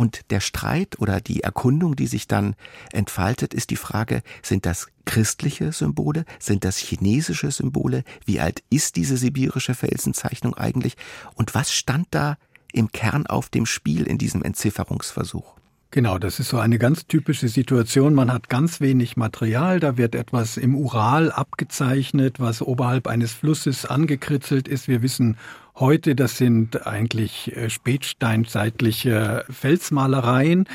Und 0.01 0.31
der 0.31 0.41
Streit 0.41 0.99
oder 0.99 1.21
die 1.21 1.43
Erkundung, 1.43 1.95
die 1.95 2.07
sich 2.07 2.27
dann 2.27 2.57
entfaltet, 2.91 3.53
ist 3.53 3.69
die 3.69 3.77
Frage, 3.77 4.23
sind 4.43 4.65
das 4.65 4.87
christliche 5.05 5.73
Symbole? 5.73 6.25
Sind 6.39 6.65
das 6.65 6.79
chinesische 6.79 7.51
Symbole? 7.51 8.05
Wie 8.25 8.41
alt 8.41 8.63
ist 8.71 8.97
diese 8.97 9.19
sibirische 9.19 9.75
Felsenzeichnung 9.75 10.55
eigentlich? 10.55 10.97
Und 11.35 11.55
was 11.55 11.75
stand 11.75 12.07
da 12.13 12.39
im 12.73 12.91
Kern 12.93 13.27
auf 13.27 13.51
dem 13.51 13.67
Spiel 13.67 14.05
in 14.05 14.17
diesem 14.17 14.43
Entzifferungsversuch? 14.43 15.57
Genau, 15.91 16.19
das 16.19 16.41
ist 16.41 16.49
so 16.49 16.59
eine 16.59 16.79
ganz 16.79 17.07
typische 17.07 17.49
Situation. 17.49 18.15
Man 18.15 18.33
hat 18.33 18.49
ganz 18.49 18.81
wenig 18.81 19.19
Material, 19.19 19.81
da 19.81 19.99
wird 19.99 20.15
etwas 20.15 20.57
im 20.57 20.77
Ural 20.77 21.31
abgezeichnet, 21.31 22.41
was 22.41 22.63
oberhalb 22.63 23.07
eines 23.07 23.33
Flusses 23.33 23.85
angekritzelt 23.85 24.67
ist. 24.67 24.89
Wir 24.89 25.03
wissen 25.03 25.37
Heute, 25.81 26.15
das 26.15 26.37
sind 26.37 26.87
eigentlich 26.87 27.57
äh, 27.57 27.71
spätsteinzeitliche 27.71 29.47
Felsmalereien. 29.49 30.69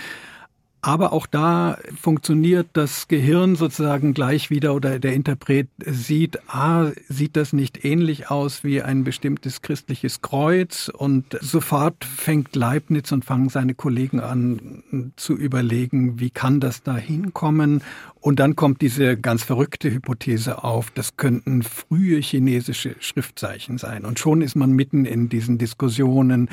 Aber 0.86 1.14
auch 1.14 1.26
da 1.26 1.80
funktioniert 2.00 2.68
das 2.74 3.08
Gehirn 3.08 3.56
sozusagen 3.56 4.14
gleich 4.14 4.52
wieder 4.52 4.76
oder 4.76 5.00
der 5.00 5.14
Interpret 5.14 5.68
sieht, 5.84 6.38
ah, 6.48 6.92
sieht 7.10 7.36
das 7.36 7.54
nicht 7.54 7.84
ähnlich 7.84 8.30
aus 8.30 8.64
wie 8.64 8.84
ein 8.84 9.04
bestimmtes 9.04 9.64
christliches 9.64 10.22
Kreuz? 10.22 10.92
Und 10.96 11.40
sofort 11.42 12.06
fängt 12.06 12.56
Leibniz 12.56 13.12
und 13.12 13.26
fangen 13.26 13.50
seine 13.50 13.74
Kollegen 13.74 14.20
an 14.20 14.84
zu 15.16 15.34
überlegen, 15.34 16.20
wie 16.20 16.30
kann 16.30 16.60
das 16.60 16.84
da 16.84 16.96
hinkommen? 16.96 17.82
Und 18.22 18.40
dann 18.40 18.56
kommt 18.56 18.82
diese 18.82 19.18
ganz 19.18 19.42
verrückte 19.42 19.90
Hypothese 19.90 20.64
auf, 20.64 20.92
das 20.92 21.18
könnten 21.18 21.64
frühe 21.64 22.20
chinesische 22.20 22.96
Schriftzeichen 23.00 23.80
sein. 23.80 24.06
Und 24.06 24.20
schon 24.20 24.44
ist 24.44 24.56
man 24.56 24.72
mitten 24.72 25.06
in 25.06 25.30
diesen 25.30 25.58
Diskussionen 25.58 26.48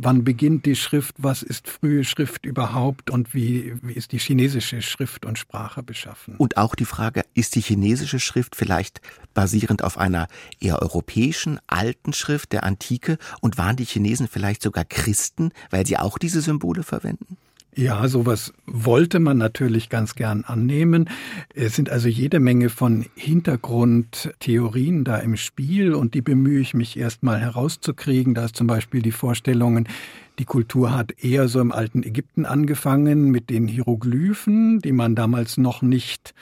wann 0.00 0.24
beginnt 0.24 0.64
die 0.64 0.76
Schrift, 0.76 1.16
was 1.18 1.42
ist 1.42 1.68
frühe 1.68 2.04
Schrift 2.04 2.46
überhaupt 2.46 3.10
und 3.10 3.34
wie, 3.34 3.74
wie 3.82 3.92
ist 3.92 4.12
die 4.12 4.18
chinesische 4.18 4.80
Schrift 4.80 5.26
und 5.26 5.38
Sprache 5.38 5.82
beschaffen. 5.82 6.36
Und 6.36 6.56
auch 6.56 6.74
die 6.74 6.84
Frage, 6.84 7.24
ist 7.34 7.56
die 7.56 7.60
chinesische 7.60 8.20
Schrift 8.20 8.54
vielleicht 8.54 9.00
basierend 9.34 9.82
auf 9.82 9.98
einer 9.98 10.28
eher 10.60 10.80
europäischen 10.80 11.58
alten 11.66 12.12
Schrift 12.12 12.52
der 12.52 12.64
Antike 12.64 13.18
und 13.40 13.58
waren 13.58 13.76
die 13.76 13.84
Chinesen 13.84 14.28
vielleicht 14.28 14.62
sogar 14.62 14.84
Christen, 14.84 15.50
weil 15.70 15.84
sie 15.84 15.96
auch 15.96 16.18
diese 16.18 16.40
Symbole 16.40 16.84
verwenden? 16.84 17.36
Ja, 17.74 18.08
sowas 18.08 18.52
wollte 18.66 19.20
man 19.20 19.38
natürlich 19.38 19.88
ganz 19.88 20.14
gern 20.16 20.42
annehmen. 20.44 21.08
Es 21.54 21.76
sind 21.76 21.90
also 21.90 22.08
jede 22.08 22.40
Menge 22.40 22.70
von 22.70 23.06
Hintergrundtheorien 23.14 25.04
da 25.04 25.18
im 25.18 25.36
Spiel 25.36 25.94
und 25.94 26.14
die 26.14 26.22
bemühe 26.22 26.60
ich 26.60 26.74
mich 26.74 26.98
erstmal 26.98 27.38
herauszukriegen. 27.38 28.34
Da 28.34 28.46
ist 28.46 28.56
zum 28.56 28.66
Beispiel 28.66 29.02
die 29.02 29.12
Vorstellungen, 29.12 29.86
die 30.40 30.44
Kultur 30.44 30.96
hat 30.96 31.22
eher 31.22 31.48
so 31.48 31.60
im 31.60 31.70
alten 31.70 32.02
Ägypten 32.02 32.46
angefangen 32.46 33.30
mit 33.30 33.50
den 33.50 33.68
Hieroglyphen, 33.68 34.80
die 34.80 34.92
man 34.92 35.14
damals 35.14 35.56
noch 35.56 35.82
nicht 35.82 36.34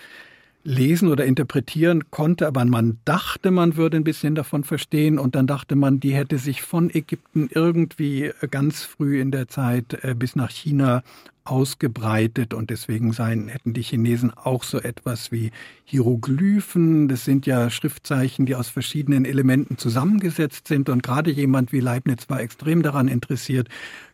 lesen 0.67 1.09
oder 1.09 1.25
interpretieren 1.25 2.11
konnte, 2.11 2.47
aber 2.47 2.65
man 2.65 2.99
dachte, 3.05 3.51
man 3.51 3.77
würde 3.77 3.97
ein 3.97 4.05
bisschen 4.05 4.35
davon 4.35 4.65
verstehen 4.65 5.19
und 5.19 5.37
dann 5.37 5.47
dachte 5.47 5.77
man, 5.77 6.01
die 6.01 6.13
hätte 6.13 6.39
sich 6.39 6.63
von 6.63 6.91
Ägypten 6.93 7.49
irgendwie 7.53 8.33
ganz 8.51 8.83
früh 8.83 9.21
in 9.21 9.31
der 9.31 9.47
Zeit 9.47 10.03
äh, 10.03 10.15
bis 10.15 10.35
nach 10.35 10.51
China 10.51 11.03
ausgebreitet 11.45 12.53
und 12.53 12.71
deswegen 12.71 13.13
seien, 13.13 13.47
hätten 13.47 13.73
die 13.73 13.83
Chinesen 13.83 14.33
auch 14.35 14.65
so 14.65 14.81
etwas 14.81 15.31
wie 15.31 15.53
Hieroglyphen. 15.85 17.07
Das 17.07 17.25
sind 17.25 17.47
ja 17.47 17.71
Schriftzeichen, 17.71 18.47
die 18.47 18.57
aus 18.57 18.69
verschiedenen 18.69 19.25
Elementen 19.25 19.79
zusammengesetzt 19.79 20.67
sind 20.67 20.89
und 20.89 21.05
gerade 21.05 21.31
jemand 21.31 21.73
wie 21.73 21.79
Leibniz 21.79 22.29
war 22.29 22.41
extrem 22.41 22.83
daran 22.83 23.07
interessiert, 23.07 23.69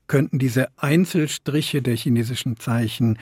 könnten 0.06 0.38
diese 0.38 0.68
Einzelstriche 0.76 1.80
der 1.80 1.96
chinesischen 1.96 2.58
Zeichen 2.58 3.18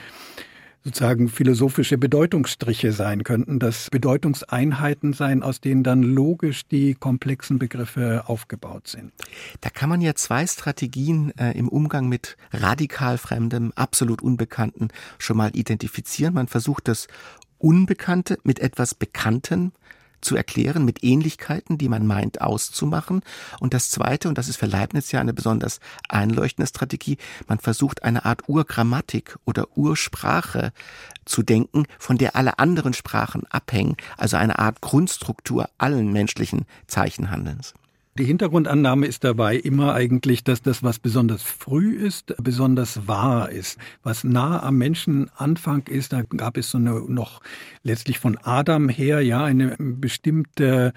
sozusagen 0.83 1.29
philosophische 1.29 1.97
Bedeutungsstriche 1.97 2.91
sein 2.91 3.23
könnten, 3.23 3.59
dass 3.59 3.89
Bedeutungseinheiten 3.89 5.13
sein, 5.13 5.43
aus 5.43 5.61
denen 5.61 5.83
dann 5.83 6.01
logisch 6.01 6.67
die 6.67 6.95
komplexen 6.95 7.59
Begriffe 7.59 8.23
aufgebaut 8.25 8.87
sind. 8.87 9.11
Da 9.61 9.69
kann 9.69 9.89
man 9.89 10.01
ja 10.01 10.15
zwei 10.15 10.45
Strategien 10.47 11.31
äh, 11.37 11.51
im 11.57 11.67
Umgang 11.69 12.09
mit 12.09 12.35
radikal 12.51 13.17
Fremdem, 13.17 13.71
absolut 13.75 14.21
Unbekannten 14.21 14.89
schon 15.19 15.37
mal 15.37 15.51
identifizieren. 15.55 16.33
Man 16.33 16.47
versucht 16.47 16.87
das 16.87 17.07
Unbekannte 17.59 18.39
mit 18.43 18.59
etwas 18.59 18.95
Bekanntem 18.95 19.71
zu 20.21 20.35
erklären 20.35 20.85
mit 20.85 21.03
Ähnlichkeiten, 21.03 21.77
die 21.77 21.89
man 21.89 22.07
meint 22.07 22.41
auszumachen. 22.41 23.21
Und 23.59 23.73
das 23.73 23.89
Zweite, 23.91 24.29
und 24.29 24.37
das 24.37 24.47
ist 24.47 24.57
für 24.57 24.65
Leibniz 24.65 25.11
ja 25.11 25.19
eine 25.19 25.33
besonders 25.33 25.79
einleuchtende 26.07 26.67
Strategie, 26.67 27.17
man 27.47 27.59
versucht 27.59 28.03
eine 28.03 28.25
Art 28.25 28.47
Urgrammatik 28.47 29.37
oder 29.45 29.67
Ursprache 29.75 30.73
zu 31.25 31.43
denken, 31.43 31.85
von 31.99 32.17
der 32.17 32.35
alle 32.35 32.59
anderen 32.59 32.93
Sprachen 32.93 33.45
abhängen, 33.49 33.97
also 34.17 34.37
eine 34.37 34.59
Art 34.59 34.81
Grundstruktur 34.81 35.69
allen 35.77 36.11
menschlichen 36.11 36.65
Zeichenhandelns. 36.87 37.73
Die 38.17 38.25
Hintergrundannahme 38.25 39.07
ist 39.07 39.23
dabei 39.23 39.55
immer 39.55 39.93
eigentlich, 39.93 40.43
dass 40.43 40.61
das, 40.61 40.83
was 40.83 40.99
besonders 40.99 41.43
früh 41.43 41.95
ist, 41.95 42.35
besonders 42.43 43.07
wahr 43.07 43.49
ist. 43.49 43.77
Was 44.03 44.25
nah 44.25 44.61
am 44.61 44.77
Menschenanfang 44.77 45.83
ist, 45.87 46.11
da 46.11 46.23
gab 46.23 46.57
es 46.57 46.71
so 46.71 46.77
eine 46.77 46.91
noch 47.07 47.39
letztlich 47.83 48.19
von 48.19 48.37
Adam 48.37 48.89
her, 48.89 49.21
ja, 49.21 49.45
eine 49.45 49.77
bestimmte 49.77 50.91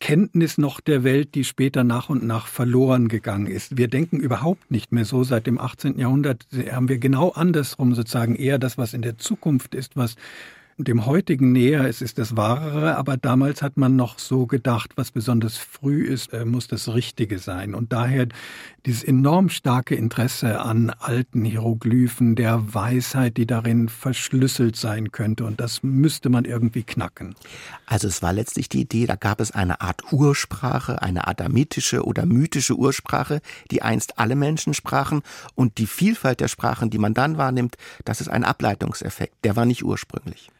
Kenntnis 0.00 0.58
noch 0.58 0.80
der 0.80 1.04
Welt, 1.04 1.34
die 1.36 1.44
später 1.44 1.84
nach 1.84 2.10
und 2.10 2.24
nach 2.24 2.48
verloren 2.48 3.06
gegangen 3.08 3.46
ist. 3.46 3.78
Wir 3.78 3.88
denken 3.88 4.18
überhaupt 4.18 4.70
nicht 4.70 4.92
mehr 4.92 5.04
so. 5.04 5.22
Seit 5.24 5.46
dem 5.46 5.58
18. 5.58 5.98
Jahrhundert 5.98 6.46
haben 6.70 6.88
wir 6.88 6.98
genau 6.98 7.30
andersrum 7.30 7.94
sozusagen 7.94 8.34
eher 8.34 8.58
das, 8.58 8.76
was 8.76 8.92
in 8.92 9.02
der 9.02 9.18
Zukunft 9.18 9.74
ist, 9.74 9.96
was 9.96 10.16
dem 10.78 11.06
heutigen 11.06 11.52
näher 11.52 11.86
es 11.86 12.02
ist 12.02 12.18
das 12.18 12.36
Wahrere, 12.36 12.96
aber 12.96 13.16
damals 13.16 13.62
hat 13.62 13.78
man 13.78 13.96
noch 13.96 14.18
so 14.18 14.46
gedacht, 14.46 14.92
was 14.96 15.10
besonders 15.10 15.56
früh 15.56 16.04
ist, 16.04 16.34
äh, 16.34 16.44
muss 16.44 16.68
das 16.68 16.92
Richtige 16.92 17.38
sein. 17.38 17.74
Und 17.74 17.94
daher 17.94 18.28
dieses 18.84 19.02
enorm 19.02 19.48
starke 19.48 19.94
Interesse 19.94 20.60
an 20.60 20.90
alten 20.90 21.46
Hieroglyphen, 21.46 22.36
der 22.36 22.74
Weisheit, 22.74 23.38
die 23.38 23.46
darin 23.46 23.88
verschlüsselt 23.88 24.76
sein 24.76 25.12
könnte. 25.12 25.46
Und 25.46 25.60
das 25.60 25.82
müsste 25.82 26.28
man 26.28 26.44
irgendwie 26.44 26.82
knacken. 26.82 27.34
Also 27.86 28.06
es 28.06 28.20
war 28.20 28.34
letztlich 28.34 28.68
die 28.68 28.82
Idee, 28.82 29.06
da 29.06 29.16
gab 29.16 29.40
es 29.40 29.52
eine 29.52 29.80
Art 29.80 30.12
Ursprache, 30.12 31.00
eine 31.00 31.26
adamitische 31.26 32.04
oder 32.04 32.26
mythische 32.26 32.74
Ursprache, 32.74 33.40
die 33.70 33.80
einst 33.80 34.18
alle 34.18 34.36
Menschen 34.36 34.74
sprachen. 34.74 35.22
Und 35.54 35.78
die 35.78 35.86
Vielfalt 35.86 36.40
der 36.40 36.48
Sprachen, 36.48 36.90
die 36.90 36.98
man 36.98 37.14
dann 37.14 37.38
wahrnimmt, 37.38 37.76
das 38.04 38.20
ist 38.20 38.28
ein 38.28 38.44
Ableitungseffekt. 38.44 39.42
Der 39.42 39.56
war 39.56 39.64
nicht 39.64 39.82
ursprünglich. 39.82 40.50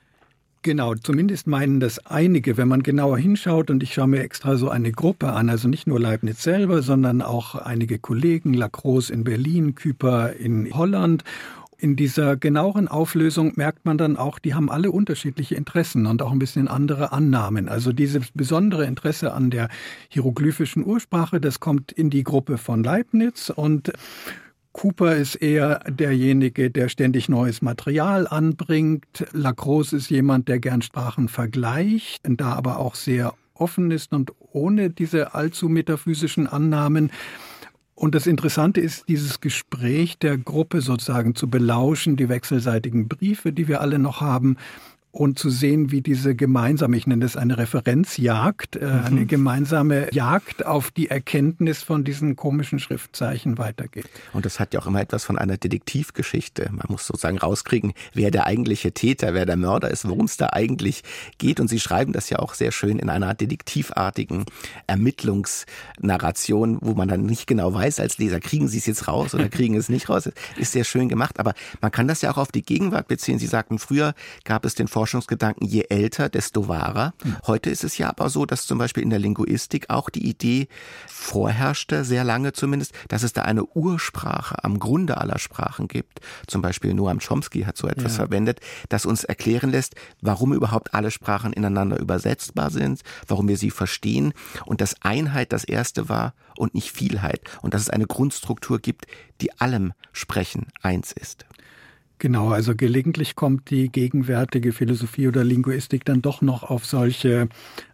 Genau, 0.67 0.97
zumindest 0.97 1.47
meinen 1.47 1.79
das 1.79 2.05
einige, 2.07 2.57
wenn 2.57 2.67
man 2.67 2.83
genauer 2.83 3.19
hinschaut 3.19 3.71
und 3.71 3.85
ich 3.85 3.95
schaue 3.95 4.09
mir 4.09 4.25
extra 4.25 4.57
so 4.57 4.69
eine 4.69 4.91
Gruppe 4.91 5.33
an, 5.33 5.49
also 5.49 5.69
nicht 5.69 5.87
nur 5.87 6.01
Leibniz 6.01 6.43
selber, 6.43 6.83
sondern 6.83 7.23
auch 7.23 7.55
einige 7.55 8.01
Kollegen, 8.01 8.53
Lacroze 8.53 9.13
in 9.13 9.23
Berlin, 9.23 9.77
Küper 9.77 10.33
in 10.33 10.75
Holland 10.75 11.23
in 11.79 11.95
dieser 11.95 12.37
genaueren 12.37 12.89
Auflösung 12.89 13.53
merkt 13.55 13.85
man 13.85 13.97
dann 13.97 14.17
auch, 14.17 14.41
die 14.41 14.55
haben 14.55 14.69
alle 14.69 14.91
unterschiedliche 14.91 15.55
Interessen 15.55 16.07
und 16.07 16.21
auch 16.21 16.33
ein 16.33 16.41
bisschen 16.41 16.67
andere 16.67 17.13
Annahmen. 17.13 17.69
Also 17.69 17.93
dieses 17.93 18.33
besondere 18.35 18.87
Interesse 18.87 19.35
an 19.35 19.51
der 19.51 19.69
hieroglyphischen 20.09 20.85
Ursprache, 20.85 21.41
das 21.41 21.61
kommt 21.61 21.93
in 21.93 22.11
die 22.11 22.25
Gruppe 22.25 22.59
von 22.59 22.83
Leibniz 22.83 23.51
und 23.51 23.93
Cooper 24.77 25.17
ist 25.17 25.37
eher 25.37 25.79
derjenige, 25.89 26.71
der 26.71 26.91
ständig 26.91 27.31
neues 27.31 27.63
Material 27.63 28.29
anbringt. 28.29 29.27
Lacrosse 29.33 29.97
ist 29.97 30.11
jemand, 30.11 30.49
der 30.49 30.59
gern 30.59 30.83
Sprachen 30.83 31.29
vergleicht, 31.31 32.21
da 32.29 32.53
aber 32.53 32.79
auch 32.79 32.95
sehr 32.95 33.33
offen 33.55 33.91
ist 33.91 34.13
und 34.13 34.33
ohne 34.39 34.91
diese 34.91 35.33
allzu 35.33 35.71
metaphysischen 35.71 36.47
Annahmen. 36.47 37.11
Und 37.95 38.15
das 38.15 38.27
Interessante 38.27 38.83
ist, 38.83 39.09
dieses 39.09 39.41
Gespräch 39.41 40.19
der 40.19 40.37
Gruppe 40.37 40.83
sozusagen 40.83 41.35
zu 41.35 41.49
belauschen, 41.49 42.17
die 42.17 42.29
wechselseitigen 42.29 43.09
Briefe, 43.09 43.55
die 43.55 43.69
wir 43.69 43.81
alle 43.81 43.99
noch 43.99 44.21
haben, 44.21 44.59
und 45.17 45.39
zu 45.39 45.49
sehen, 45.49 45.91
wie 45.91 46.03
diese 46.03 46.35
gemeinsame, 46.35 46.97
ich 46.97 47.07
nenne 47.07 47.25
das 47.25 47.37
eine 47.37 47.57
Referenzjagd, 47.57 48.77
äh, 48.77 48.85
mhm. 48.85 49.05
eine 49.05 49.27
gemeinsame 49.27 50.13
Jagd 50.13 50.67
auf 50.67 50.91
die 50.91 51.09
Erkenntnis 51.09 51.83
von 51.83 52.05
diesen 52.05 52.37
komischen 52.37 52.79
Schriftzeichen 52.79 53.57
weitergeht. 53.57 54.07
Und 54.35 54.45
das 54.45 54.61
hat 54.61 54.75
ja 54.75 54.81
auch 54.81 54.87
immer 54.87 55.01
etwas 55.01 55.25
von 55.25 55.39
einer 55.39 55.57
Detektivgeschichte. 55.57 56.69
Man 56.71 56.85
muss 56.89 57.07
sozusagen 57.07 57.39
rauskriegen, 57.39 57.95
wer 58.13 58.31
der 58.31 58.47
eigentliche 58.47 58.93
Täter, 58.93 59.33
wer 59.33 59.47
der 59.47 59.57
Mörder 59.57 59.91
ist, 59.91 60.07
worum 60.07 60.27
es 60.27 60.37
da 60.37 60.51
eigentlich 60.53 61.03
geht. 61.39 61.61
Und 61.61 61.69
Sie 61.69 61.81
schreiben 61.81 62.13
das 62.13 62.29
ja 62.29 62.39
auch 62.39 62.53
sehr 62.53 62.71
schön 62.71 62.99
in 62.99 63.09
einer 63.09 63.33
detektivartigen 63.33 64.45
Ermittlungsnarration, 64.87 66.79
wo 66.83 66.93
man 66.93 67.09
dann 67.09 67.25
nicht 67.25 67.47
genau 67.47 67.73
weiß 67.73 68.01
als 68.01 68.19
Leser, 68.19 68.41
kriegen 68.41 68.69
Sie 68.69 68.79
es 68.79 68.87
jetzt 68.87 69.09
raus 69.09 69.35
oder 69.35 69.49
kriegen 69.49 69.77
es 69.77 69.89
nicht 69.89 70.11
raus. 70.11 70.29
Ist 70.59 70.73
sehr 70.73 70.85
schön 70.85 71.09
gemacht. 71.09 71.41
Aber 71.41 71.55
man 71.81 71.91
kann 71.91 72.07
das 72.07 72.21
ja 72.21 72.31
auch 72.31 72.39
auf 72.39 72.53
die 72.53 72.63
Gegenwart 72.63 73.09
beziehen. 73.09 73.39
Sie 73.39 73.47
sagten, 73.47 73.79
früher 73.79 74.13
gab 74.45 74.67
es 74.67 74.75
den 74.75 74.89
Forschung 74.89 75.06
Forschungsgedanken, 75.07 75.69
je 75.69 75.85
älter, 75.89 76.29
desto 76.29 76.67
wahrer. 76.67 77.15
Mhm. 77.23 77.37
Heute 77.47 77.71
ist 77.71 77.85
es 77.85 77.97
ja 77.97 78.09
aber 78.09 78.29
so, 78.29 78.45
dass 78.45 78.67
zum 78.67 78.79
Beispiel 78.79 79.05
in 79.05 79.11
der 79.11 79.21
Linguistik 79.21 79.89
auch 79.89 80.11
die 80.11 80.29
Idee 80.29 80.67
vorherrschte, 81.07 82.05
sehr 82.05 82.25
lange 82.25 82.53
zumindest, 82.53 82.93
dass 83.07 83.23
es 83.23 83.33
da 83.33 83.43
eine 83.43 83.65
Ursprache 83.65 84.65
am 84.65 84.81
Grunde 84.81 85.19
aller 85.19 85.39
Sprachen 85.39 85.87
gibt. 85.87 86.19
Zum 86.49 86.61
Beispiel 86.61 86.93
Noam 86.93 87.21
Chomsky 87.21 87.63
hat 87.63 87.77
so 87.77 87.87
etwas 87.87 88.15
ja. 88.15 88.25
verwendet, 88.25 88.59
das 88.89 89.07
uns 89.07 89.23
erklären 89.23 89.71
lässt, 89.71 89.95
warum 90.23 90.53
überhaupt 90.53 90.93
alle 90.93 91.13
Sprachen 91.13 91.53
ineinander 91.53 92.01
übersetzbar 92.01 92.73
sind, 92.73 93.03
warum 93.29 93.47
wir 93.47 93.57
sie 93.57 93.71
verstehen 93.71 94.33
und 94.65 94.81
dass 94.81 95.01
Einheit 95.03 95.53
das 95.53 95.63
erste 95.63 96.09
war 96.09 96.35
und 96.57 96.75
nicht 96.75 96.91
Vielheit 96.91 97.43
und 97.63 97.75
dass 97.75 97.83
es 97.83 97.91
eine 97.91 98.07
Grundstruktur 98.07 98.81
gibt, 98.81 99.07
die 99.41 99.53
allem 99.61 99.93
Sprechen 100.13 100.67
eins 100.83 101.13
ist. 101.13 101.47
Genau, 102.19 102.49
also 102.49 102.75
gelegentlich 102.75 103.37
kommt 103.37 103.69
die 103.69 103.91
gegenwärtige 103.91 104.73
Philosophie 104.73 105.29
oder 105.29 105.45
Linguistik 105.45 106.05
dann 106.07 106.23
doch 106.23 106.41
noch 106.41 106.63
auf 106.63 106.87
solche 106.87 107.49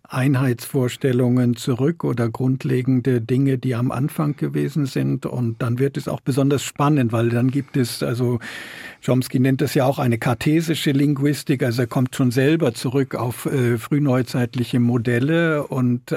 Einheitsvorstellungen 0.09 1.57
zurück 1.57 2.05
oder 2.05 2.29
grundlegende 2.29 3.21
Dinge, 3.21 3.59
die 3.59 3.75
am 3.75 3.91
Anfang 3.91 4.37
gewesen 4.37 4.87
sind. 4.87 5.27
Und 5.27 5.61
dann 5.61 5.81
wird 5.81 5.97
es 5.97 6.07
auch 6.07 6.21
besonders 6.21 6.63
spannend, 6.63 7.11
weil 7.11 7.31
dann 7.31 7.51
gibt 7.51 7.77
es, 7.77 8.03
also 8.05 8.39
Chomsky 9.05 9.41
nennt 9.41 9.61
das 9.61 9.75
ja 9.75 9.87
auch 9.87 9.99
eine 9.99 10.19
kartesische 10.19 10.93
Linguistik, 10.93 11.65
also 11.65 11.83
er 11.83 11.89
kommt 11.89 12.15
schon 12.15 12.31
selber 12.31 12.75
zurück 12.75 13.17
auf 13.17 13.47
äh, 13.47 13.77
frühneuzeitliche 13.77 14.79
Modelle 14.79 15.67
und 15.67 16.17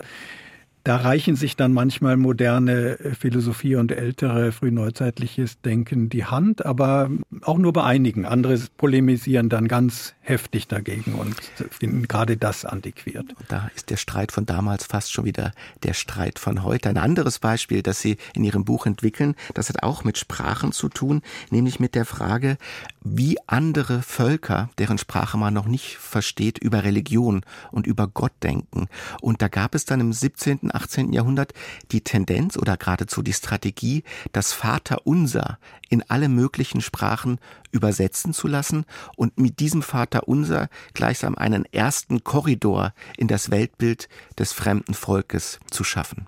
da 0.86 0.98
reichen 0.98 1.36
sich 1.36 1.56
dann 1.56 1.74
manchmal 1.74 2.16
moderne 2.16 3.00
äh, 3.00 3.16
Philosophie 3.16 3.76
und 3.76 3.92
ältere 3.92 4.52
frühneuzeitliches 4.52 5.60
Denken 5.62 6.10
die 6.10 6.26
Hand, 6.26 6.64
aber 6.64 7.10
auch 7.42 7.58
nur 7.58 7.74
bei 7.74 7.84
einigen. 7.84 8.26
Andere 8.26 8.60
polemisieren 8.78 9.50
dann 9.50 9.68
ganz 9.68 10.14
heftig 10.22 10.68
dagegen 10.68 11.16
und 11.16 11.36
finden 11.72 12.08
gerade 12.08 12.38
das 12.38 12.66
antiquiert. 12.66 13.26
Da 13.48 13.72
ist 13.76 13.90
der 13.90 13.98
Streit 13.98 14.32
von 14.32 14.46
damals 14.46 14.86
fast 14.86 15.12
schon 15.12 15.26
wieder 15.26 15.54
der 15.82 15.94
Streit 15.94 16.38
von 16.38 16.64
heute. 16.64 16.90
Ein 16.90 16.98
anderes 16.98 17.40
Beispiel, 17.40 17.82
das 17.82 18.00
Sie 18.00 18.18
in 18.36 18.44
Ihrem 18.44 18.64
Buch 18.64 18.86
entwickeln, 18.86 19.36
das 19.56 19.70
hat 19.70 19.82
auch 19.82 20.04
mit 20.04 20.20
Sprachen 20.20 20.72
zu 20.72 20.88
tun, 20.88 21.24
nämlich 21.50 21.80
mit 21.80 21.96
der 21.96 22.06
Frage, 22.06 22.58
wie 23.04 23.38
andere 23.48 24.04
Völker, 24.04 24.70
deren 24.78 25.00
Sprache 25.00 25.38
man 25.38 25.54
noch 25.54 25.68
nicht 25.68 25.98
versteht, 25.98 26.60
über 26.60 26.84
Religion 26.84 27.42
und 27.72 27.88
über 27.88 28.08
Gott 28.08 28.34
denken. 28.44 28.88
Und 29.22 29.42
da 29.42 29.48
gab 29.48 29.74
es 29.74 29.86
dann 29.86 30.00
im 30.00 30.14
17., 30.14 30.75
18. 30.76 31.14
Jahrhundert 31.14 31.54
die 31.92 32.02
Tendenz 32.02 32.58
oder 32.58 32.78
geradezu 32.78 33.22
die 33.22 33.34
Strategie, 33.34 34.04
das 34.32 34.54
Vaterunser 34.54 35.58
in 35.90 36.04
alle 36.10 36.30
möglichen 36.30 36.82
Sprachen 36.82 37.40
übersetzen 37.72 38.34
zu 38.34 38.48
lassen 38.48 38.86
und 39.16 39.38
mit 39.38 39.60
diesem 39.60 39.82
Vaterunser 39.82 40.70
gleichsam 40.94 41.36
einen 41.36 41.66
ersten 41.66 42.24
Korridor 42.24 42.94
in 43.18 43.28
das 43.28 43.52
Weltbild 43.52 44.10
des 44.38 44.54
fremden 44.54 44.94
Volkes 44.94 45.60
zu 45.72 45.84
schaffen. 45.84 46.28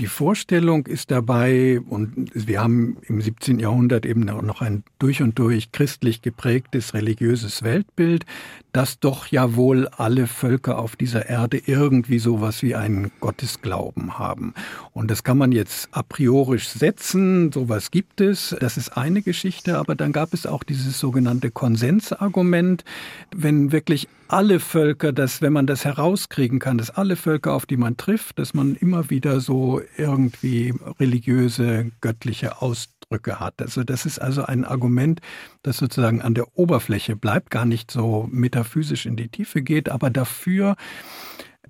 Die 0.00 0.06
Vorstellung 0.06 0.86
ist 0.86 1.12
dabei, 1.12 1.80
und 1.80 2.30
wir 2.34 2.60
haben 2.60 2.96
im 3.06 3.20
17. 3.20 3.60
Jahrhundert 3.60 4.04
eben 4.04 4.22
noch 4.22 4.60
ein 4.60 4.82
durch 4.98 5.22
und 5.22 5.38
durch 5.38 5.70
christlich 5.70 6.20
geprägtes 6.20 6.94
religiöses 6.94 7.62
Weltbild, 7.62 8.26
dass 8.72 8.98
doch 8.98 9.28
ja 9.28 9.54
wohl 9.54 9.86
alle 9.86 10.26
Völker 10.26 10.78
auf 10.78 10.96
dieser 10.96 11.28
Erde 11.28 11.62
irgendwie 11.64 12.18
sowas 12.18 12.62
wie 12.62 12.74
einen 12.74 13.12
Gottesglauben 13.20 14.18
haben. 14.18 14.52
Und 14.92 15.12
das 15.12 15.22
kann 15.22 15.38
man 15.38 15.52
jetzt 15.52 15.88
a 15.92 16.02
priori 16.02 16.58
setzen, 16.58 17.52
sowas 17.52 17.92
gibt 17.92 18.20
es, 18.20 18.56
das 18.58 18.76
ist 18.76 18.96
eine 18.96 19.22
Geschichte, 19.22 19.78
aber 19.78 19.94
dann 19.94 20.12
gab 20.12 20.34
es 20.34 20.44
auch 20.44 20.64
dieses 20.64 20.98
sogenannte 20.98 21.52
Konsensargument, 21.52 22.84
wenn 23.32 23.70
wirklich 23.70 24.08
alle 24.26 24.58
Völker, 24.58 25.12
dass 25.12 25.40
wenn 25.42 25.52
man 25.52 25.66
das 25.68 25.84
herauskriegen 25.84 26.58
kann, 26.58 26.78
dass 26.78 26.90
alle 26.90 27.14
Völker, 27.14 27.52
auf 27.52 27.66
die 27.66 27.76
man 27.76 27.96
trifft, 27.96 28.40
dass 28.40 28.54
man 28.54 28.74
immer 28.74 29.10
wieder 29.10 29.38
so 29.38 29.80
irgendwie 29.96 30.74
religiöse, 30.98 31.90
göttliche 32.00 32.62
Ausdrücke 32.62 33.40
hat. 33.40 33.60
Also 33.60 33.84
das 33.84 34.06
ist 34.06 34.18
also 34.18 34.44
ein 34.44 34.64
Argument, 34.64 35.20
das 35.62 35.76
sozusagen 35.76 36.22
an 36.22 36.34
der 36.34 36.58
Oberfläche 36.58 37.16
bleibt, 37.16 37.50
gar 37.50 37.64
nicht 37.64 37.90
so 37.90 38.28
metaphysisch 38.30 39.06
in 39.06 39.16
die 39.16 39.28
Tiefe 39.28 39.62
geht, 39.62 39.88
aber 39.88 40.10
dafür 40.10 40.76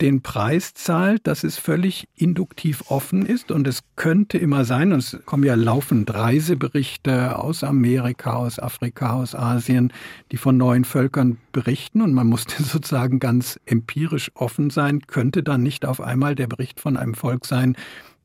den 0.01 0.23
Preis 0.23 0.75
zahlt, 0.75 1.27
dass 1.27 1.45
es 1.45 1.59
völlig 1.59 2.09
induktiv 2.15 2.85
offen 2.89 3.27
ist 3.27 3.51
und 3.51 3.67
es 3.67 3.81
könnte 3.97 4.39
immer 4.39 4.65
sein, 4.65 4.93
und 4.93 4.99
es 4.99 5.19
kommen 5.25 5.45
ja 5.45 5.55
laufend 5.55 6.13
Reiseberichte 6.13 7.39
aus 7.39 7.63
Amerika, 7.63 8.35
aus 8.35 8.59
Afrika, 8.59 9.13
aus 9.15 9.35
Asien, 9.35 9.93
die 10.33 10.37
von 10.37 10.57
neuen 10.57 10.85
Völkern 10.85 11.39
berichten 11.53 12.03
und 12.03 12.13
man 12.13 12.27
musste 12.27 12.63
sozusagen 12.63 13.21
ganz 13.21 13.61
empirisch 13.67 14.31
offen 14.35 14.71
sein, 14.71 15.01
könnte 15.07 15.43
dann 15.43 15.63
nicht 15.63 15.87
auf 15.87 16.01
einmal 16.01 16.35
der 16.35 16.47
Bericht 16.47 16.81
von 16.81 16.97
einem 16.97 17.15
Volk 17.15 17.47
sein, 17.47 17.77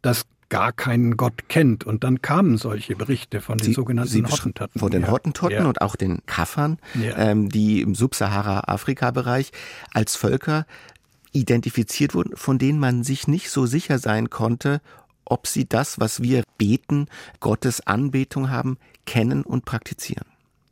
das 0.02 0.26
gar 0.50 0.72
keinen 0.72 1.16
Gott 1.16 1.48
kennt. 1.48 1.84
Und 1.84 2.04
dann 2.04 2.22
kamen 2.22 2.58
solche 2.58 2.96
Berichte 2.96 3.40
von 3.40 3.58
den 3.58 3.68
Sie, 3.68 3.74
sogenannten 3.74 4.10
Sie 4.10 4.24
Hottentotten. 4.24 4.80
Von 4.80 4.92
den 4.92 5.04
ja. 5.04 5.12
Hottentotten 5.12 5.58
ja. 5.58 5.68
und 5.68 5.82
auch 5.82 5.96
den 5.96 6.20
Kaffern, 6.26 6.80
Ja. 6.96 7.18
ähm, 7.18 7.50
die 7.50 7.82
im 7.82 7.96
Subsahara-Afrika-Bereich 7.96 9.52
als 9.94 10.16
Völker 10.16 10.66
identifiziert 11.32 12.14
wurden, 12.14 12.36
von 12.36 12.58
denen 12.58 12.80
man 12.80 13.04
sich 13.04 13.28
nicht 13.28 13.50
so 13.50 13.66
sicher 13.66 14.00
sein 14.00 14.30
konnte, 14.30 14.82
ob 15.26 15.48
sie 15.48 15.68
das, 15.68 16.00
was 16.00 16.22
wir 16.22 16.44
beten, 16.58 17.08
Gottes 17.40 17.86
Anbetung 17.86 18.50
haben, 18.50 18.78
kennen 19.06 19.44
und 19.44 19.66
praktizieren. 19.66 20.26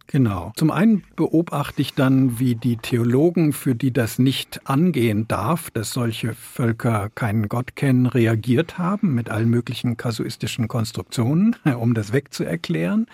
Genau. 0.07 0.53
Zum 0.55 0.71
einen 0.71 1.03
beobachte 1.17 1.81
ich 1.81 1.93
dann, 1.93 2.39
wie 2.39 2.55
die 2.55 2.77
Theologen, 2.77 3.51
für 3.51 3.75
die 3.75 3.91
das 3.91 4.19
nicht 4.19 4.61
angehen 4.63 5.27
darf, 5.27 5.69
dass 5.69 5.91
solche 5.91 6.33
Völker 6.33 7.09
keinen 7.13 7.49
Gott 7.49 7.75
kennen, 7.75 8.05
reagiert 8.05 8.77
haben 8.77 9.13
mit 9.13 9.29
allen 9.29 9.49
möglichen 9.49 9.97
kasuistischen 9.97 10.69
Konstruktionen, 10.69 11.57
um 11.77 11.93
das 11.93 12.13
wegzuerklären. 12.13 13.07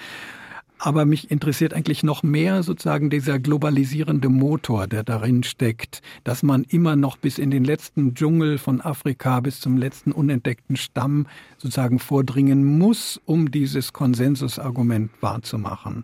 Aber 0.86 1.06
mich 1.06 1.32
interessiert 1.32 1.74
eigentlich 1.74 2.04
noch 2.04 2.24
mehr 2.24 2.62
sozusagen 2.62 3.10
dieser 3.10 3.40
globalisierende 3.40 4.28
Motor, 4.28 4.86
der 4.86 5.06
darin 5.06 5.44
steckt, 5.44 6.02
dass 6.26 6.44
man 6.44 6.66
immer 6.66 6.98
noch 6.98 7.16
bis 7.16 7.38
in 7.38 7.52
den 7.52 7.64
letzten 7.64 8.16
Dschungel 8.16 8.58
von 8.58 8.82
Afrika, 8.82 9.40
bis 9.40 9.62
zum 9.62 9.78
letzten 9.78 10.12
unentdeckten 10.12 10.76
Stamm 10.76 11.28
sozusagen 11.58 12.00
vordringen 12.00 12.78
muss, 12.78 13.18
um 13.24 13.50
dieses 13.50 13.94
Konsensusargument 13.94 15.10
wahrzumachen. 15.22 16.04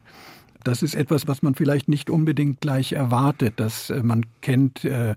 Das 0.64 0.84
ist 0.84 0.94
etwas, 0.94 1.28
was 1.28 1.42
man 1.42 1.56
vielleicht 1.56 1.88
nicht 1.88 2.10
unbedingt 2.10 2.60
gleich 2.60 2.92
erwartet, 2.94 3.60
dass 3.60 3.90
äh, 3.90 4.04
man 4.04 4.26
kennt 4.42 4.84
äh, 4.84 5.16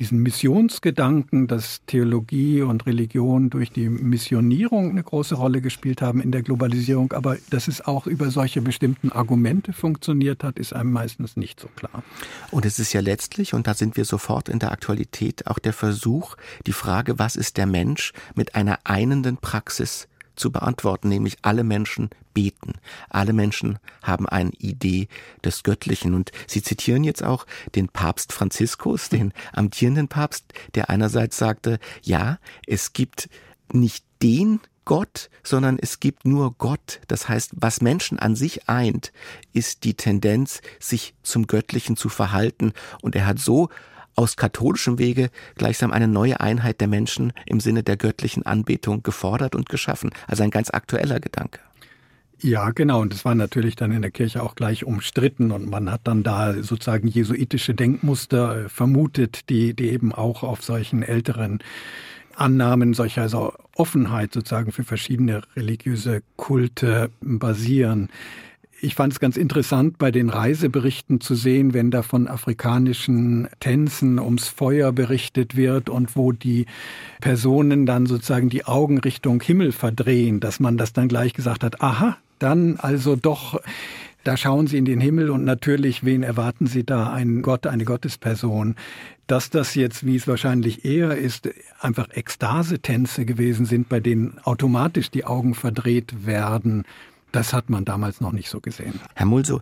diesen 0.00 0.18
Missionsgedanken, 0.18 1.46
dass 1.46 1.82
Theologie 1.86 2.62
und 2.62 2.86
Religion 2.86 3.50
durch 3.50 3.70
die 3.70 3.88
Missionierung 3.88 4.90
eine 4.90 5.02
große 5.02 5.36
Rolle 5.36 5.60
gespielt 5.60 6.02
haben 6.02 6.20
in 6.20 6.32
der 6.32 6.42
Globalisierung, 6.42 7.12
aber 7.12 7.36
dass 7.50 7.68
es 7.68 7.80
auch 7.80 8.06
über 8.06 8.30
solche 8.30 8.62
bestimmten 8.62 9.12
Argumente 9.12 9.72
funktioniert 9.72 10.42
hat, 10.42 10.58
ist 10.58 10.72
einem 10.72 10.92
meistens 10.92 11.36
nicht 11.36 11.60
so 11.60 11.68
klar. 11.76 12.02
Und 12.50 12.64
es 12.64 12.78
ist 12.78 12.92
ja 12.92 13.00
letztlich, 13.00 13.54
und 13.54 13.66
da 13.66 13.74
sind 13.74 13.96
wir 13.96 14.04
sofort 14.04 14.48
in 14.48 14.58
der 14.58 14.72
Aktualität, 14.72 15.46
auch 15.46 15.58
der 15.58 15.72
Versuch, 15.72 16.36
die 16.66 16.72
Frage, 16.72 17.18
was 17.18 17.36
ist 17.36 17.58
der 17.58 17.66
Mensch, 17.66 18.12
mit 18.34 18.54
einer 18.54 18.78
einenden 18.84 19.36
Praxis 19.36 20.08
zu 20.36 20.50
beantworten, 20.50 21.08
nämlich 21.08 21.38
alle 21.42 21.64
Menschen 21.64 22.10
beten. 22.34 22.74
Alle 23.08 23.32
Menschen 23.32 23.78
haben 24.02 24.28
eine 24.28 24.50
Idee 24.58 25.08
des 25.44 25.62
Göttlichen. 25.62 26.14
Und 26.14 26.32
Sie 26.46 26.62
zitieren 26.62 27.04
jetzt 27.04 27.22
auch 27.22 27.46
den 27.74 27.88
Papst 27.88 28.32
Franziskus, 28.32 29.08
den 29.08 29.32
amtierenden 29.52 30.08
Papst, 30.08 30.44
der 30.74 30.90
einerseits 30.90 31.36
sagte, 31.36 31.78
ja, 32.02 32.38
es 32.66 32.92
gibt 32.92 33.28
nicht 33.72 34.04
den 34.22 34.60
Gott, 34.84 35.30
sondern 35.42 35.78
es 35.78 36.00
gibt 36.00 36.24
nur 36.24 36.54
Gott. 36.58 37.00
Das 37.06 37.28
heißt, 37.28 37.52
was 37.54 37.80
Menschen 37.80 38.18
an 38.18 38.34
sich 38.34 38.68
eint, 38.68 39.12
ist 39.52 39.84
die 39.84 39.94
Tendenz, 39.94 40.62
sich 40.80 41.14
zum 41.22 41.46
Göttlichen 41.46 41.96
zu 41.96 42.08
verhalten. 42.08 42.72
Und 43.02 43.14
er 43.14 43.26
hat 43.26 43.38
so 43.38 43.68
aus 44.20 44.36
katholischem 44.36 44.98
Wege 44.98 45.30
gleichsam 45.54 45.92
eine 45.92 46.06
neue 46.06 46.40
Einheit 46.40 46.82
der 46.82 46.88
Menschen 46.88 47.32
im 47.46 47.58
Sinne 47.58 47.82
der 47.82 47.96
göttlichen 47.96 48.44
Anbetung 48.44 49.02
gefordert 49.02 49.54
und 49.54 49.70
geschaffen. 49.70 50.10
Also 50.26 50.42
ein 50.42 50.50
ganz 50.50 50.68
aktueller 50.68 51.20
Gedanke. 51.20 51.60
Ja, 52.42 52.70
genau. 52.70 53.00
Und 53.00 53.14
es 53.14 53.24
war 53.24 53.34
natürlich 53.34 53.76
dann 53.76 53.92
in 53.92 54.02
der 54.02 54.10
Kirche 54.10 54.42
auch 54.42 54.54
gleich 54.54 54.84
umstritten 54.84 55.50
und 55.52 55.70
man 55.70 55.90
hat 55.90 56.02
dann 56.04 56.22
da 56.22 56.62
sozusagen 56.62 57.08
jesuitische 57.08 57.74
Denkmuster 57.74 58.64
äh, 58.64 58.68
vermutet, 58.68 59.48
die, 59.48 59.72
die 59.72 59.88
eben 59.88 60.12
auch 60.12 60.42
auf 60.42 60.62
solchen 60.62 61.02
älteren 61.02 61.60
Annahmen 62.34 62.92
solcher 62.92 63.22
also 63.22 63.54
Offenheit 63.74 64.34
sozusagen 64.34 64.72
für 64.72 64.84
verschiedene 64.84 65.42
religiöse 65.56 66.22
Kulte 66.36 67.10
basieren. 67.22 68.10
Ich 68.82 68.94
fand 68.94 69.12
es 69.12 69.20
ganz 69.20 69.36
interessant, 69.36 69.98
bei 69.98 70.10
den 70.10 70.30
Reiseberichten 70.30 71.20
zu 71.20 71.34
sehen, 71.34 71.74
wenn 71.74 71.90
da 71.90 72.02
von 72.02 72.28
afrikanischen 72.28 73.46
Tänzen 73.60 74.18
ums 74.18 74.48
Feuer 74.48 74.90
berichtet 74.90 75.54
wird 75.54 75.90
und 75.90 76.16
wo 76.16 76.32
die 76.32 76.64
Personen 77.20 77.84
dann 77.84 78.06
sozusagen 78.06 78.48
die 78.48 78.64
Augen 78.64 78.96
Richtung 78.96 79.42
Himmel 79.42 79.72
verdrehen, 79.72 80.40
dass 80.40 80.60
man 80.60 80.78
das 80.78 80.94
dann 80.94 81.08
gleich 81.08 81.34
gesagt 81.34 81.62
hat, 81.62 81.82
aha, 81.82 82.16
dann 82.38 82.76
also 82.78 83.16
doch, 83.16 83.60
da 84.24 84.38
schauen 84.38 84.66
Sie 84.66 84.78
in 84.78 84.86
den 84.86 85.00
Himmel 85.00 85.28
und 85.28 85.44
natürlich, 85.44 86.02
wen 86.02 86.22
erwarten 86.22 86.66
Sie 86.66 86.84
da? 86.84 87.12
Ein 87.12 87.42
Gott, 87.42 87.66
eine 87.66 87.84
Gottesperson. 87.84 88.76
Dass 89.26 89.50
das 89.50 89.74
jetzt, 89.74 90.06
wie 90.06 90.16
es 90.16 90.26
wahrscheinlich 90.26 90.86
eher 90.86 91.16
ist, 91.16 91.50
einfach 91.80 92.08
Ekstasetänze 92.10 93.26
gewesen 93.26 93.66
sind, 93.66 93.90
bei 93.90 94.00
denen 94.00 94.38
automatisch 94.42 95.10
die 95.10 95.26
Augen 95.26 95.54
verdreht 95.54 96.24
werden, 96.24 96.84
das 97.32 97.52
hat 97.52 97.70
man 97.70 97.84
damals 97.84 98.20
noch 98.20 98.32
nicht 98.32 98.48
so 98.48 98.60
gesehen. 98.60 99.00
Herr 99.14 99.26
Mulso, 99.26 99.60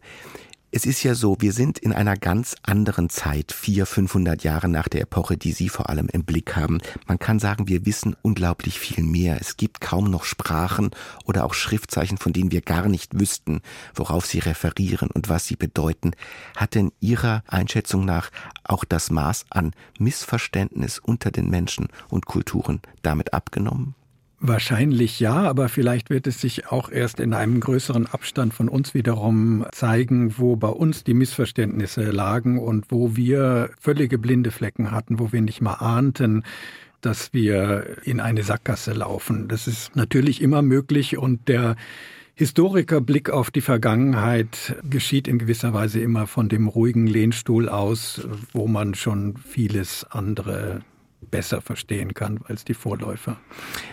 es 0.70 0.84
ist 0.84 1.02
ja 1.02 1.14
so, 1.14 1.38
wir 1.40 1.54
sind 1.54 1.78
in 1.78 1.94
einer 1.94 2.14
ganz 2.14 2.54
anderen 2.62 3.08
Zeit, 3.08 3.52
vier, 3.52 3.86
500 3.86 4.44
Jahre 4.44 4.68
nach 4.68 4.88
der 4.88 5.00
Epoche, 5.00 5.38
die 5.38 5.52
Sie 5.52 5.70
vor 5.70 5.88
allem 5.88 6.08
im 6.12 6.24
Blick 6.24 6.56
haben. 6.56 6.78
Man 7.06 7.18
kann 7.18 7.38
sagen, 7.38 7.68
wir 7.68 7.86
wissen 7.86 8.16
unglaublich 8.20 8.78
viel 8.78 9.02
mehr. 9.02 9.38
Es 9.40 9.56
gibt 9.56 9.80
kaum 9.80 10.10
noch 10.10 10.24
Sprachen 10.24 10.90
oder 11.24 11.46
auch 11.46 11.54
Schriftzeichen, 11.54 12.18
von 12.18 12.34
denen 12.34 12.52
wir 12.52 12.60
gar 12.60 12.86
nicht 12.88 13.18
wüssten, 13.18 13.62
worauf 13.94 14.26
sie 14.26 14.40
referieren 14.40 15.10
und 15.10 15.30
was 15.30 15.46
sie 15.46 15.56
bedeuten. 15.56 16.10
Hat 16.54 16.74
denn 16.74 16.92
Ihrer 17.00 17.44
Einschätzung 17.46 18.04
nach 18.04 18.30
auch 18.62 18.84
das 18.84 19.10
Maß 19.10 19.46
an 19.48 19.72
Missverständnis 19.98 20.98
unter 20.98 21.30
den 21.30 21.48
Menschen 21.48 21.88
und 22.10 22.26
Kulturen 22.26 22.82
damit 23.00 23.32
abgenommen? 23.32 23.94
Wahrscheinlich 24.40 25.18
ja, 25.18 25.34
aber 25.34 25.68
vielleicht 25.68 26.10
wird 26.10 26.28
es 26.28 26.40
sich 26.40 26.68
auch 26.68 26.90
erst 26.92 27.18
in 27.18 27.34
einem 27.34 27.58
größeren 27.58 28.06
Abstand 28.06 28.54
von 28.54 28.68
uns 28.68 28.94
wiederum 28.94 29.66
zeigen, 29.72 30.38
wo 30.38 30.54
bei 30.54 30.68
uns 30.68 31.02
die 31.02 31.14
Missverständnisse 31.14 32.12
lagen 32.12 32.60
und 32.60 32.86
wo 32.90 33.16
wir 33.16 33.70
völlige 33.80 34.16
blinde 34.16 34.52
Flecken 34.52 34.92
hatten, 34.92 35.18
wo 35.18 35.32
wir 35.32 35.40
nicht 35.40 35.60
mal 35.60 35.74
ahnten, 35.74 36.44
dass 37.00 37.32
wir 37.32 37.98
in 38.04 38.20
eine 38.20 38.44
Sackgasse 38.44 38.92
laufen. 38.92 39.48
Das 39.48 39.66
ist 39.66 39.96
natürlich 39.96 40.40
immer 40.40 40.62
möglich 40.62 41.18
und 41.18 41.48
der 41.48 41.74
Historikerblick 42.34 43.30
auf 43.30 43.50
die 43.50 43.60
Vergangenheit 43.60 44.76
geschieht 44.88 45.26
in 45.26 45.40
gewisser 45.40 45.74
Weise 45.74 45.98
immer 45.98 46.28
von 46.28 46.48
dem 46.48 46.68
ruhigen 46.68 47.08
Lehnstuhl 47.08 47.68
aus, 47.68 48.24
wo 48.52 48.68
man 48.68 48.94
schon 48.94 49.36
vieles 49.36 50.06
andere 50.08 50.82
besser 51.20 51.60
verstehen 51.60 52.14
kann 52.14 52.40
als 52.46 52.64
die 52.64 52.74
Vorläufer. 52.74 53.38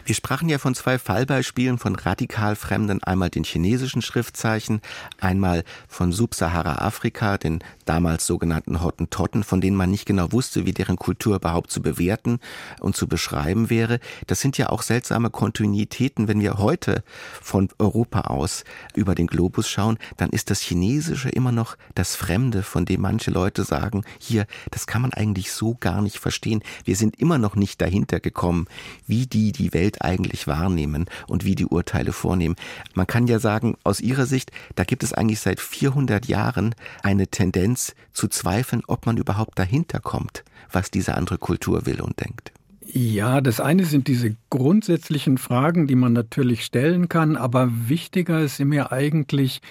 Wir 0.05 0.15
sprachen 0.15 0.47
ja 0.47 0.57
von 0.57 0.75
zwei 0.75 0.99
Fallbeispielen 0.99 1.77
von 1.77 1.95
radikal 1.95 2.55
Fremden, 2.55 3.03
einmal 3.03 3.29
den 3.29 3.43
chinesischen 3.43 4.01
Schriftzeichen, 4.01 4.81
einmal 5.19 5.63
von 5.87 6.11
Subsahara-Afrika, 6.11 7.37
den 7.37 7.63
damals 7.85 8.25
sogenannten 8.25 8.81
Hottentotten, 8.81 9.43
von 9.43 9.59
denen 9.59 9.75
man 9.75 9.91
nicht 9.91 10.05
genau 10.05 10.31
wusste, 10.31 10.65
wie 10.65 10.73
deren 10.73 10.97
Kultur 10.97 11.35
überhaupt 11.35 11.71
zu 11.71 11.81
bewerten 11.81 12.39
und 12.79 12.95
zu 12.95 13.07
beschreiben 13.07 13.69
wäre. 13.69 13.99
Das 14.27 14.41
sind 14.41 14.57
ja 14.57 14.69
auch 14.69 14.81
seltsame 14.81 15.29
Kontinuitäten. 15.29 16.27
Wenn 16.27 16.41
wir 16.41 16.57
heute 16.57 17.03
von 17.41 17.69
Europa 17.79 18.21
aus 18.21 18.63
über 18.95 19.15
den 19.15 19.27
Globus 19.27 19.67
schauen, 19.69 19.97
dann 20.17 20.29
ist 20.29 20.49
das 20.49 20.61
Chinesische 20.61 21.29
immer 21.29 21.51
noch 21.51 21.75
das 21.95 22.15
Fremde, 22.15 22.63
von 22.63 22.85
dem 22.85 23.01
manche 23.01 23.31
Leute 23.31 23.63
sagen, 23.63 24.03
hier, 24.19 24.45
das 24.71 24.87
kann 24.87 25.01
man 25.01 25.13
eigentlich 25.13 25.51
so 25.51 25.75
gar 25.79 26.01
nicht 26.01 26.19
verstehen. 26.19 26.63
Wir 26.83 26.95
sind 26.95 27.14
immer 27.15 27.37
noch 27.37 27.55
nicht 27.55 27.81
dahinter 27.81 28.19
gekommen, 28.19 28.67
wie 29.07 29.27
die 29.27 29.51
die 29.51 29.73
Welt 29.73 30.01
eigentlich 30.01 30.47
wahrnehmen 30.47 31.05
und 31.27 31.45
wie 31.45 31.55
die 31.55 31.65
Urteile 31.65 32.13
vornehmen. 32.13 32.55
Man 32.93 33.07
kann 33.07 33.27
ja 33.27 33.39
sagen, 33.39 33.75
aus 33.83 34.01
Ihrer 34.01 34.25
Sicht, 34.25 34.51
da 34.75 34.83
gibt 34.83 35.03
es 35.03 35.13
eigentlich 35.13 35.39
seit 35.39 35.59
400 35.59 36.25
Jahren 36.27 36.75
eine 37.03 37.27
Tendenz 37.27 37.95
zu 38.13 38.27
zweifeln, 38.27 38.83
ob 38.87 39.05
man 39.05 39.17
überhaupt 39.17 39.57
dahinter 39.59 39.99
kommt, 39.99 40.43
was 40.71 40.91
diese 40.91 41.15
andere 41.15 41.37
Kultur 41.37 41.85
will 41.85 42.01
und 42.01 42.19
denkt. 42.19 42.51
Ja, 42.87 43.41
das 43.41 43.59
eine 43.59 43.83
sind 43.85 44.07
diese 44.07 44.35
grundsätzlichen 44.49 45.37
Fragen, 45.37 45.87
die 45.87 45.95
man 45.95 46.13
natürlich 46.13 46.63
stellen 46.63 47.09
kann, 47.09 47.35
aber 47.35 47.69
wichtiger 47.89 48.41
ist 48.41 48.59
mir 48.59 48.91
eigentlich, 48.91 49.61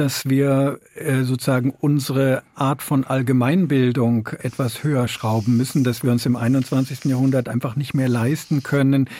dass 0.00 0.24
wir 0.24 0.80
äh, 0.94 1.24
sozusagen 1.24 1.74
unsere 1.78 2.42
Art 2.54 2.80
von 2.80 3.04
Allgemeinbildung 3.04 4.30
etwas 4.40 4.82
höher 4.82 5.08
schrauben 5.08 5.58
müssen, 5.58 5.84
dass 5.84 6.02
wir 6.02 6.10
uns 6.10 6.24
im 6.24 6.36
21. 6.36 7.04
Jahrhundert 7.04 7.50
einfach 7.50 7.76
nicht 7.76 7.92
mehr 7.92 8.08
leisten 8.08 8.62
können, 8.62 9.10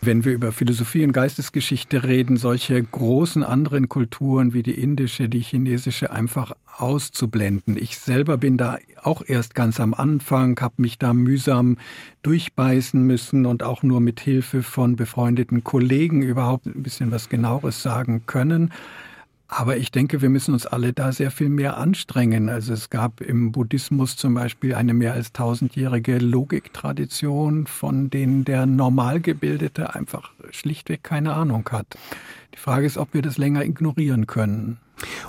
wenn 0.00 0.24
wir 0.24 0.32
über 0.32 0.52
Philosophie 0.52 1.04
und 1.04 1.12
Geistesgeschichte 1.12 2.04
reden, 2.04 2.38
solche 2.38 2.82
großen 2.82 3.42
anderen 3.42 3.90
Kulturen 3.90 4.54
wie 4.54 4.62
die 4.62 4.80
indische, 4.80 5.28
die 5.28 5.40
chinesische 5.40 6.10
einfach 6.10 6.52
auszublenden. 6.78 7.76
Ich 7.76 7.98
selber 7.98 8.38
bin 8.38 8.56
da 8.56 8.78
auch 9.02 9.22
erst 9.26 9.54
ganz 9.54 9.80
am 9.80 9.92
Anfang, 9.92 10.58
habe 10.60 10.74
mich 10.78 10.98
da 10.98 11.12
mühsam 11.12 11.76
durchbeißen 12.22 13.02
müssen 13.02 13.44
und 13.44 13.62
auch 13.62 13.82
nur 13.82 14.00
mit 14.00 14.20
Hilfe 14.20 14.62
von 14.62 14.96
befreundeten 14.96 15.62
Kollegen 15.62 16.22
überhaupt 16.22 16.64
ein 16.64 16.82
bisschen 16.82 17.10
was 17.10 17.28
genaueres 17.28 17.82
sagen 17.82 18.22
können. 18.26 18.72
Aber 19.48 19.76
ich 19.76 19.92
denke, 19.92 20.22
wir 20.22 20.28
müssen 20.28 20.54
uns 20.54 20.66
alle 20.66 20.92
da 20.92 21.12
sehr 21.12 21.30
viel 21.30 21.48
mehr 21.48 21.76
anstrengen. 21.76 22.48
Also 22.48 22.72
es 22.72 22.90
gab 22.90 23.20
im 23.20 23.52
Buddhismus 23.52 24.16
zum 24.16 24.34
Beispiel 24.34 24.74
eine 24.74 24.92
mehr 24.92 25.12
als 25.12 25.32
tausendjährige 25.32 26.18
Logiktradition, 26.18 27.66
von 27.66 28.10
denen 28.10 28.44
der 28.44 28.66
Normalgebildete 28.66 29.94
einfach 29.94 30.32
schlichtweg 30.50 31.04
keine 31.04 31.34
Ahnung 31.34 31.68
hat. 31.70 31.96
Die 32.54 32.58
Frage 32.58 32.86
ist, 32.86 32.98
ob 32.98 33.14
wir 33.14 33.22
das 33.22 33.38
länger 33.38 33.64
ignorieren 33.64 34.26
können. 34.26 34.78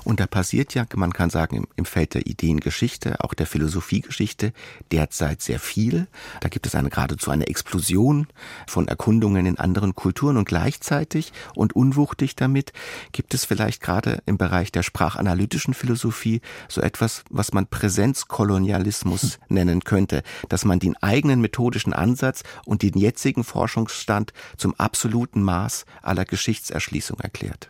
Und 0.03 0.19
da 0.19 0.27
passiert 0.27 0.73
ja, 0.73 0.85
man 0.95 1.13
kann 1.13 1.29
sagen, 1.29 1.67
im 1.75 1.85
Feld 1.85 2.13
der 2.13 2.27
Ideengeschichte, 2.27 3.21
auch 3.23 3.33
der 3.33 3.45
Philosophiegeschichte 3.45 4.53
derzeit 4.91 5.41
sehr 5.41 5.59
viel. 5.59 6.07
Da 6.41 6.49
gibt 6.49 6.65
es 6.65 6.75
eine 6.75 6.89
geradezu 6.89 7.31
eine 7.31 7.47
Explosion 7.47 8.27
von 8.67 8.87
Erkundungen 8.87 9.45
in 9.45 9.57
anderen 9.57 9.95
Kulturen 9.95 10.37
und 10.37 10.47
gleichzeitig 10.47 11.33
und 11.55 11.75
unwuchtig 11.75 12.35
damit 12.35 12.73
gibt 13.11 13.33
es 13.33 13.45
vielleicht 13.45 13.81
gerade 13.81 14.21
im 14.25 14.37
Bereich 14.37 14.71
der 14.71 14.83
sprachanalytischen 14.83 15.73
Philosophie 15.73 16.41
so 16.67 16.81
etwas, 16.81 17.23
was 17.29 17.53
man 17.53 17.67
Präsenzkolonialismus 17.67 19.21
hm. 19.21 19.39
nennen 19.49 19.83
könnte, 19.83 20.23
dass 20.49 20.65
man 20.65 20.79
den 20.79 20.95
eigenen 21.01 21.41
methodischen 21.41 21.93
Ansatz 21.93 22.43
und 22.65 22.81
den 22.81 22.97
jetzigen 22.97 23.43
Forschungsstand 23.43 24.33
zum 24.57 24.73
absoluten 24.75 25.43
Maß 25.43 25.85
aller 26.01 26.25
Geschichtserschließung 26.25 27.19
erklärt. 27.19 27.69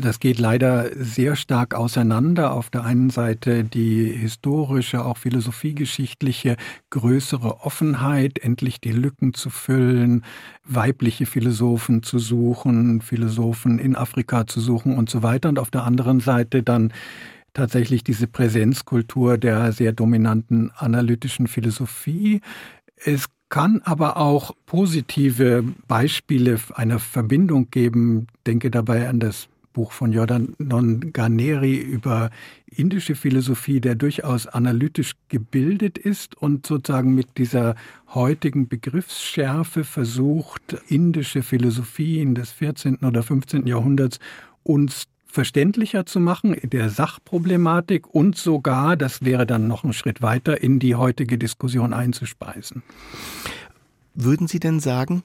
Das 0.00 0.20
geht 0.20 0.38
leider 0.38 0.90
sehr 0.94 1.34
stark 1.34 1.74
auseinander. 1.74 2.52
Auf 2.52 2.70
der 2.70 2.84
einen 2.84 3.10
Seite 3.10 3.64
die 3.64 4.04
historische, 4.12 5.04
auch 5.04 5.16
philosophiegeschichtliche 5.16 6.56
größere 6.90 7.60
Offenheit, 7.64 8.38
endlich 8.38 8.80
die 8.80 8.92
Lücken 8.92 9.34
zu 9.34 9.50
füllen, 9.50 10.24
weibliche 10.64 11.26
Philosophen 11.26 12.02
zu 12.04 12.18
suchen, 12.20 13.00
Philosophen 13.00 13.78
in 13.78 13.96
Afrika 13.96 14.46
zu 14.46 14.60
suchen 14.60 14.96
und 14.96 15.10
so 15.10 15.22
weiter. 15.22 15.48
Und 15.48 15.58
auf 15.58 15.70
der 15.70 15.84
anderen 15.84 16.20
Seite 16.20 16.62
dann 16.62 16.92
tatsächlich 17.52 18.04
diese 18.04 18.28
Präsenzkultur 18.28 19.36
der 19.36 19.72
sehr 19.72 19.92
dominanten 19.92 20.70
analytischen 20.76 21.48
Philosophie. 21.48 22.40
Es 22.96 23.26
kann 23.48 23.80
aber 23.84 24.16
auch 24.16 24.54
positive 24.66 25.64
Beispiele 25.88 26.60
einer 26.74 27.00
Verbindung 27.00 27.70
geben. 27.70 28.28
Denke 28.46 28.70
dabei 28.70 29.08
an 29.08 29.18
das 29.18 29.48
Buch 29.78 29.92
von 29.92 30.12
Jordan 30.12 30.56
Non 30.58 31.12
Garneri 31.12 31.76
über 31.76 32.30
indische 32.66 33.14
Philosophie, 33.14 33.80
der 33.80 33.94
durchaus 33.94 34.48
analytisch 34.48 35.12
gebildet 35.28 35.98
ist 35.98 36.36
und 36.36 36.66
sozusagen 36.66 37.14
mit 37.14 37.38
dieser 37.38 37.76
heutigen 38.12 38.66
Begriffsschärfe 38.66 39.84
versucht, 39.84 40.76
indische 40.88 41.44
Philosophien 41.44 42.34
des 42.34 42.50
14. 42.50 42.96
oder 43.04 43.22
15. 43.22 43.68
Jahrhunderts 43.68 44.18
uns 44.64 45.04
verständlicher 45.26 46.06
zu 46.06 46.18
machen 46.18 46.54
in 46.54 46.70
der 46.70 46.90
Sachproblematik 46.90 48.12
und 48.12 48.36
sogar, 48.36 48.96
das 48.96 49.24
wäre 49.24 49.46
dann 49.46 49.68
noch 49.68 49.84
ein 49.84 49.92
Schritt 49.92 50.22
weiter, 50.22 50.60
in 50.60 50.80
die 50.80 50.96
heutige 50.96 51.38
Diskussion 51.38 51.92
einzuspeisen. 51.92 52.82
Würden 54.16 54.48
Sie 54.48 54.58
denn 54.58 54.80
sagen, 54.80 55.22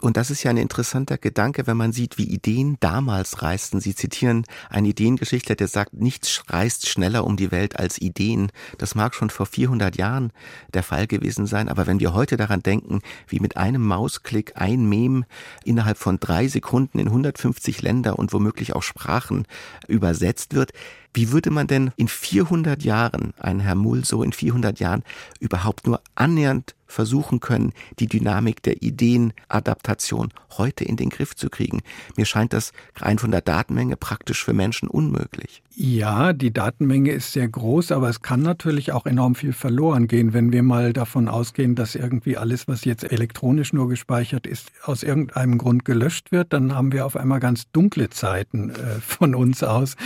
und 0.00 0.16
das 0.16 0.30
ist 0.30 0.44
ja 0.44 0.50
ein 0.50 0.56
interessanter 0.56 1.18
Gedanke, 1.18 1.66
wenn 1.66 1.76
man 1.76 1.92
sieht, 1.92 2.18
wie 2.18 2.24
Ideen 2.24 2.76
damals 2.78 3.42
reisten. 3.42 3.80
Sie 3.80 3.94
zitieren 3.94 4.44
einen 4.70 4.86
Ideengeschichtler, 4.86 5.56
der 5.56 5.66
sagt, 5.66 5.94
nichts 5.94 6.44
reist 6.48 6.88
schneller 6.88 7.24
um 7.24 7.36
die 7.36 7.50
Welt 7.50 7.78
als 7.78 7.98
Ideen. 8.00 8.52
Das 8.78 8.94
mag 8.94 9.14
schon 9.14 9.30
vor 9.30 9.46
400 9.46 9.96
Jahren 9.96 10.32
der 10.72 10.84
Fall 10.84 11.08
gewesen 11.08 11.46
sein, 11.46 11.68
aber 11.68 11.86
wenn 11.86 11.98
wir 11.98 12.14
heute 12.14 12.36
daran 12.36 12.62
denken, 12.62 13.00
wie 13.26 13.40
mit 13.40 13.56
einem 13.56 13.82
Mausklick 13.82 14.52
ein 14.54 14.88
Mem 14.88 15.24
innerhalb 15.64 15.98
von 15.98 16.20
drei 16.20 16.46
Sekunden 16.46 17.00
in 17.00 17.08
150 17.08 17.82
Länder 17.82 18.18
und 18.18 18.32
womöglich 18.32 18.76
auch 18.76 18.82
Sprachen 18.82 19.46
übersetzt 19.88 20.54
wird, 20.54 20.72
wie 21.18 21.32
würde 21.32 21.50
man 21.50 21.66
denn 21.66 21.90
in 21.96 22.06
400 22.06 22.84
Jahren, 22.84 23.34
ein 23.40 23.58
Herr 23.58 23.74
Mull 23.74 24.04
so 24.04 24.22
in 24.22 24.32
400 24.32 24.78
Jahren, 24.78 25.02
überhaupt 25.40 25.84
nur 25.84 26.00
annähernd 26.14 26.76
versuchen 26.86 27.40
können, 27.40 27.72
die 27.98 28.06
Dynamik 28.06 28.62
der 28.62 28.82
Ideenadaptation 28.82 30.32
heute 30.56 30.84
in 30.84 30.96
den 30.96 31.10
Griff 31.10 31.34
zu 31.34 31.50
kriegen. 31.50 31.80
Mir 32.16 32.24
scheint 32.24 32.52
das 32.52 32.72
rein 32.96 33.18
von 33.18 33.32
der 33.32 33.40
Datenmenge 33.40 33.96
praktisch 33.96 34.44
für 34.44 34.52
Menschen 34.52 34.88
unmöglich. 34.88 35.62
Ja, 35.74 36.32
die 36.32 36.52
Datenmenge 36.52 37.10
ist 37.10 37.32
sehr 37.32 37.48
groß, 37.48 37.92
aber 37.92 38.08
es 38.08 38.22
kann 38.22 38.42
natürlich 38.42 38.92
auch 38.92 39.06
enorm 39.06 39.34
viel 39.34 39.52
verloren 39.52 40.06
gehen, 40.06 40.32
wenn 40.32 40.52
wir 40.52 40.62
mal 40.62 40.92
davon 40.92 41.28
ausgehen, 41.28 41.74
dass 41.74 41.96
irgendwie 41.96 42.36
alles, 42.36 42.68
was 42.68 42.84
jetzt 42.84 43.04
elektronisch 43.04 43.72
nur 43.72 43.88
gespeichert 43.88 44.46
ist, 44.46 44.70
aus 44.84 45.02
irgendeinem 45.02 45.58
Grund 45.58 45.84
gelöscht 45.84 46.32
wird, 46.32 46.52
dann 46.52 46.74
haben 46.74 46.92
wir 46.92 47.06
auf 47.06 47.16
einmal 47.16 47.40
ganz 47.40 47.70
dunkle 47.72 48.08
Zeiten 48.08 48.70
äh, 48.70 49.00
von 49.00 49.34
uns 49.34 49.62
aus. 49.62 49.96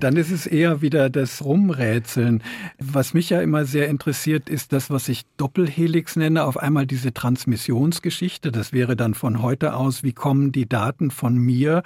Dann 0.00 0.16
ist 0.16 0.30
es 0.30 0.46
eher 0.46 0.82
wieder 0.82 1.10
das 1.10 1.44
Rumrätseln. 1.44 2.42
Was 2.78 3.14
mich 3.14 3.30
ja 3.30 3.40
immer 3.40 3.64
sehr 3.64 3.88
interessiert, 3.88 4.48
ist 4.48 4.72
das, 4.72 4.90
was 4.90 5.08
ich 5.08 5.24
Doppelhelix 5.36 6.16
nenne, 6.16 6.44
auf 6.44 6.56
einmal 6.56 6.86
diese 6.86 7.12
Transmissionsgeschichte. 7.12 8.52
Das 8.52 8.72
wäre 8.72 8.96
dann 8.96 9.14
von 9.14 9.42
heute 9.42 9.74
aus, 9.74 10.02
wie 10.02 10.12
kommen 10.12 10.52
die 10.52 10.68
Daten 10.68 11.10
von 11.10 11.36
mir 11.36 11.82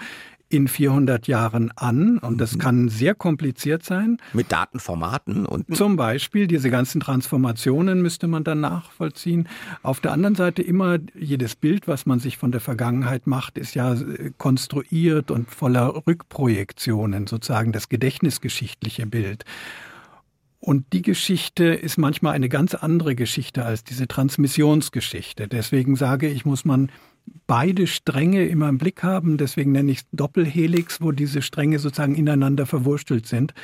in 0.50 0.66
400 0.66 1.26
Jahren 1.26 1.70
an 1.76 2.18
und 2.18 2.40
das 2.40 2.54
mhm. 2.54 2.58
kann 2.58 2.88
sehr 2.88 3.14
kompliziert 3.14 3.84
sein. 3.84 4.18
Mit 4.32 4.50
Datenformaten 4.50 5.44
und 5.44 5.76
zum 5.76 5.96
Beispiel 5.96 6.46
diese 6.46 6.70
ganzen 6.70 7.00
Transformationen 7.00 8.00
müsste 8.00 8.28
man 8.28 8.44
dann 8.44 8.60
nachvollziehen. 8.60 9.48
Auf 9.82 10.00
der 10.00 10.12
anderen 10.12 10.34
Seite 10.34 10.62
immer 10.62 10.98
jedes 11.14 11.54
Bild, 11.54 11.86
was 11.86 12.06
man 12.06 12.18
sich 12.18 12.38
von 12.38 12.50
der 12.50 12.60
Vergangenheit 12.60 13.26
macht, 13.26 13.58
ist 13.58 13.74
ja 13.74 13.92
äh, 13.94 14.30
konstruiert 14.38 15.30
und 15.30 15.50
voller 15.50 16.02
Rückprojektionen, 16.06 17.26
sozusagen 17.26 17.72
das 17.72 17.88
gedächtnisgeschichtliche 17.88 19.06
Bild. 19.06 19.44
Und 20.60 20.92
die 20.92 21.02
Geschichte 21.02 21.66
ist 21.66 21.98
manchmal 21.98 22.32
eine 22.32 22.48
ganz 22.48 22.74
andere 22.74 23.14
Geschichte 23.14 23.64
als 23.64 23.84
diese 23.84 24.08
Transmissionsgeschichte. 24.08 25.46
Deswegen 25.46 25.94
sage 25.94 26.28
ich, 26.28 26.44
muss 26.44 26.64
man 26.64 26.90
beide 27.46 27.86
Stränge 27.86 28.46
immer 28.46 28.68
im 28.68 28.78
Blick 28.78 29.02
haben. 29.02 29.38
Deswegen 29.38 29.72
nenne 29.72 29.92
ich 29.92 29.98
es 29.98 30.06
Doppelhelix, 30.12 31.00
wo 31.00 31.12
diese 31.12 31.42
Stränge 31.42 31.78
sozusagen 31.78 32.14
ineinander 32.14 32.66
verwurstelt 32.66 33.26
sind 33.26 33.54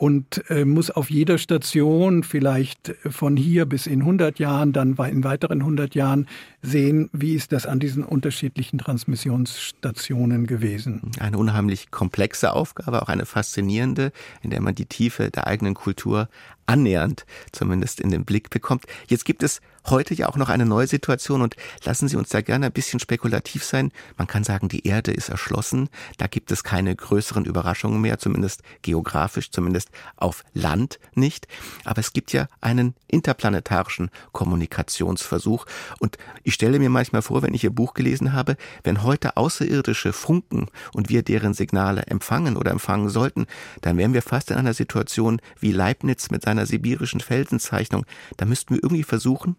und 0.00 0.48
äh, 0.48 0.64
muss 0.64 0.90
auf 0.90 1.10
jeder 1.10 1.36
Station 1.36 2.22
vielleicht 2.22 2.94
von 3.10 3.36
hier 3.36 3.66
bis 3.66 3.86
in 3.86 4.00
100 4.00 4.38
Jahren, 4.38 4.72
dann 4.72 4.96
in 4.96 5.24
weiteren 5.24 5.60
100 5.60 5.94
Jahren 5.94 6.26
sehen, 6.62 7.10
wie 7.12 7.34
ist 7.34 7.52
das 7.52 7.66
an 7.66 7.80
diesen 7.80 8.02
unterschiedlichen 8.02 8.78
Transmissionsstationen 8.78 10.46
gewesen. 10.46 11.10
Eine 11.18 11.36
unheimlich 11.36 11.90
komplexe 11.90 12.54
Aufgabe, 12.54 13.02
auch 13.02 13.08
eine 13.10 13.26
faszinierende, 13.26 14.10
in 14.40 14.48
der 14.48 14.62
man 14.62 14.74
die 14.74 14.86
Tiefe 14.86 15.30
der 15.30 15.46
eigenen 15.46 15.74
Kultur 15.74 16.30
annähernd 16.70 17.26
zumindest 17.50 18.00
in 18.00 18.10
den 18.10 18.24
Blick 18.24 18.48
bekommt. 18.48 18.84
Jetzt 19.08 19.24
gibt 19.24 19.42
es 19.42 19.60
heute 19.88 20.14
ja 20.14 20.28
auch 20.28 20.36
noch 20.36 20.48
eine 20.48 20.66
neue 20.66 20.86
Situation 20.86 21.42
und 21.42 21.56
lassen 21.84 22.08
Sie 22.08 22.16
uns 22.16 22.28
da 22.28 22.42
gerne 22.42 22.66
ein 22.66 22.72
bisschen 22.72 23.00
spekulativ 23.00 23.64
sein. 23.64 23.92
Man 24.16 24.26
kann 24.26 24.44
sagen, 24.44 24.68
die 24.68 24.86
Erde 24.86 25.10
ist 25.10 25.30
erschlossen. 25.30 25.88
Da 26.18 26.26
gibt 26.26 26.52
es 26.52 26.62
keine 26.62 26.94
größeren 26.94 27.44
Überraschungen 27.44 28.00
mehr, 28.00 28.18
zumindest 28.18 28.62
geografisch, 28.82 29.50
zumindest 29.50 29.90
auf 30.16 30.44
Land 30.52 31.00
nicht. 31.14 31.48
Aber 31.84 32.00
es 32.00 32.12
gibt 32.12 32.32
ja 32.32 32.48
einen 32.60 32.94
interplanetarischen 33.08 34.10
Kommunikationsversuch. 34.32 35.66
Und 35.98 36.18
ich 36.44 36.54
stelle 36.54 36.78
mir 36.78 36.90
manchmal 36.90 37.22
vor, 37.22 37.42
wenn 37.42 37.54
ich 37.54 37.64
Ihr 37.64 37.70
Buch 37.70 37.94
gelesen 37.94 38.32
habe, 38.32 38.56
wenn 38.84 39.02
heute 39.02 39.36
Außerirdische 39.36 40.12
funken 40.12 40.66
und 40.92 41.08
wir 41.08 41.22
deren 41.22 41.54
Signale 41.54 42.02
empfangen 42.02 42.56
oder 42.56 42.70
empfangen 42.70 43.08
sollten, 43.08 43.46
dann 43.80 43.96
wären 43.96 44.14
wir 44.14 44.22
fast 44.22 44.50
in 44.50 44.56
einer 44.56 44.74
Situation 44.74 45.40
wie 45.58 45.72
Leibniz 45.72 46.30
mit 46.30 46.42
seiner 46.42 46.59
einer 46.60 46.66
sibirischen 46.66 47.20
Felsenzeichnung, 47.20 48.04
da 48.36 48.44
müssten 48.44 48.74
wir 48.74 48.82
irgendwie 48.82 49.02
versuchen, 49.02 49.56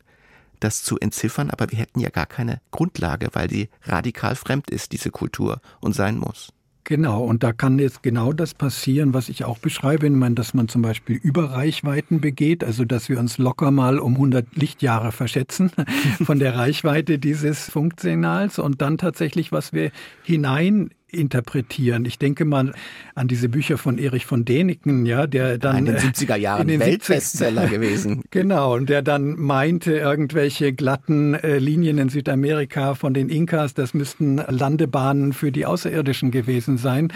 das 0.60 0.84
zu 0.84 1.00
entziffern, 1.00 1.50
aber 1.50 1.72
wir 1.72 1.80
hätten 1.80 2.00
ja 2.00 2.10
gar 2.10 2.28
keine 2.28 2.62
Grundlage, 2.70 3.30
weil 3.34 3.48
die 3.48 3.70
radikal 3.84 4.36
fremd 4.36 4.70
ist, 4.70 4.92
diese 4.92 5.10
Kultur, 5.10 5.60
und 5.80 5.94
sein 5.94 6.18
muss. 6.18 6.54
Genau, 6.84 7.24
und 7.24 7.44
da 7.44 7.54
kann 7.54 7.78
jetzt 7.78 8.02
genau 8.02 8.34
das 8.34 8.56
passieren, 8.56 9.14
was 9.14 9.30
ich 9.30 9.46
auch 9.46 9.60
beschreibe, 9.60 10.10
meine, 10.10 10.36
dass 10.36 10.54
man 10.54 10.68
zum 10.68 10.82
Beispiel 10.82 11.16
Überreichweiten 11.16 12.22
begeht, 12.22 12.64
also 12.64 12.86
dass 12.86 13.08
wir 13.08 13.20
uns 13.20 13.38
locker 13.38 13.70
mal 13.70 14.00
um 14.00 14.16
100 14.16 14.56
Lichtjahre 14.56 15.12
verschätzen 15.12 15.72
von 16.24 16.40
der 16.40 16.56
Reichweite 16.56 17.20
dieses 17.20 17.70
Funksignals 17.70 18.58
und 18.58 18.82
dann 18.82 18.98
tatsächlich, 18.98 19.52
was 19.52 19.74
wir 19.74 19.92
hinein 20.24 20.90
interpretieren. 21.12 22.06
Ich 22.06 22.17
denke 22.17 22.45
mal 22.45 22.74
an 23.15 23.28
diese 23.28 23.50
Bücher 23.50 23.78
von 23.78 23.97
Erich 23.97 24.26
von 24.26 24.45
Däniken, 24.45 25.06
ja, 25.06 25.28
der 25.28 25.58
dann 25.58 25.78
in 25.78 25.86
den 25.86 25.97
70er 25.97 26.36
Jahren 26.36 26.67
Weltbestseller 26.67 27.67
gewesen. 27.69 28.24
Genau, 28.32 28.76
und 28.76 28.89
der 28.89 29.02
dann 29.02 29.39
meinte, 29.39 29.93
irgendwelche 29.93 30.74
glatten 30.74 31.34
äh, 31.34 31.58
Linien 31.58 31.97
in 31.97 32.10
Südamerika 32.10 32.95
von 32.95 33.13
den 33.13 33.30
Inkas, 33.30 33.74
das 33.74 33.93
müssten 33.93 34.38
Landebahnen 34.38 35.34
für 35.34 35.52
die 35.52 35.65
Außerirdischen 35.65 36.32
gewesen 36.32 36.78
sein 36.78 37.12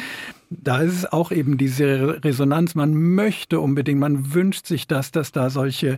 da 0.62 0.82
ist 0.82 0.94
es 0.94 1.06
auch 1.06 1.32
eben 1.32 1.58
diese 1.58 2.24
Resonanz. 2.24 2.76
Man 2.76 2.94
möchte 2.94 3.60
unbedingt, 3.60 4.00
man 4.00 4.34
wünscht 4.34 4.66
sich 4.66 4.88
das, 4.88 5.12
dass 5.12 5.32
da 5.32 5.50
solche 5.50 5.98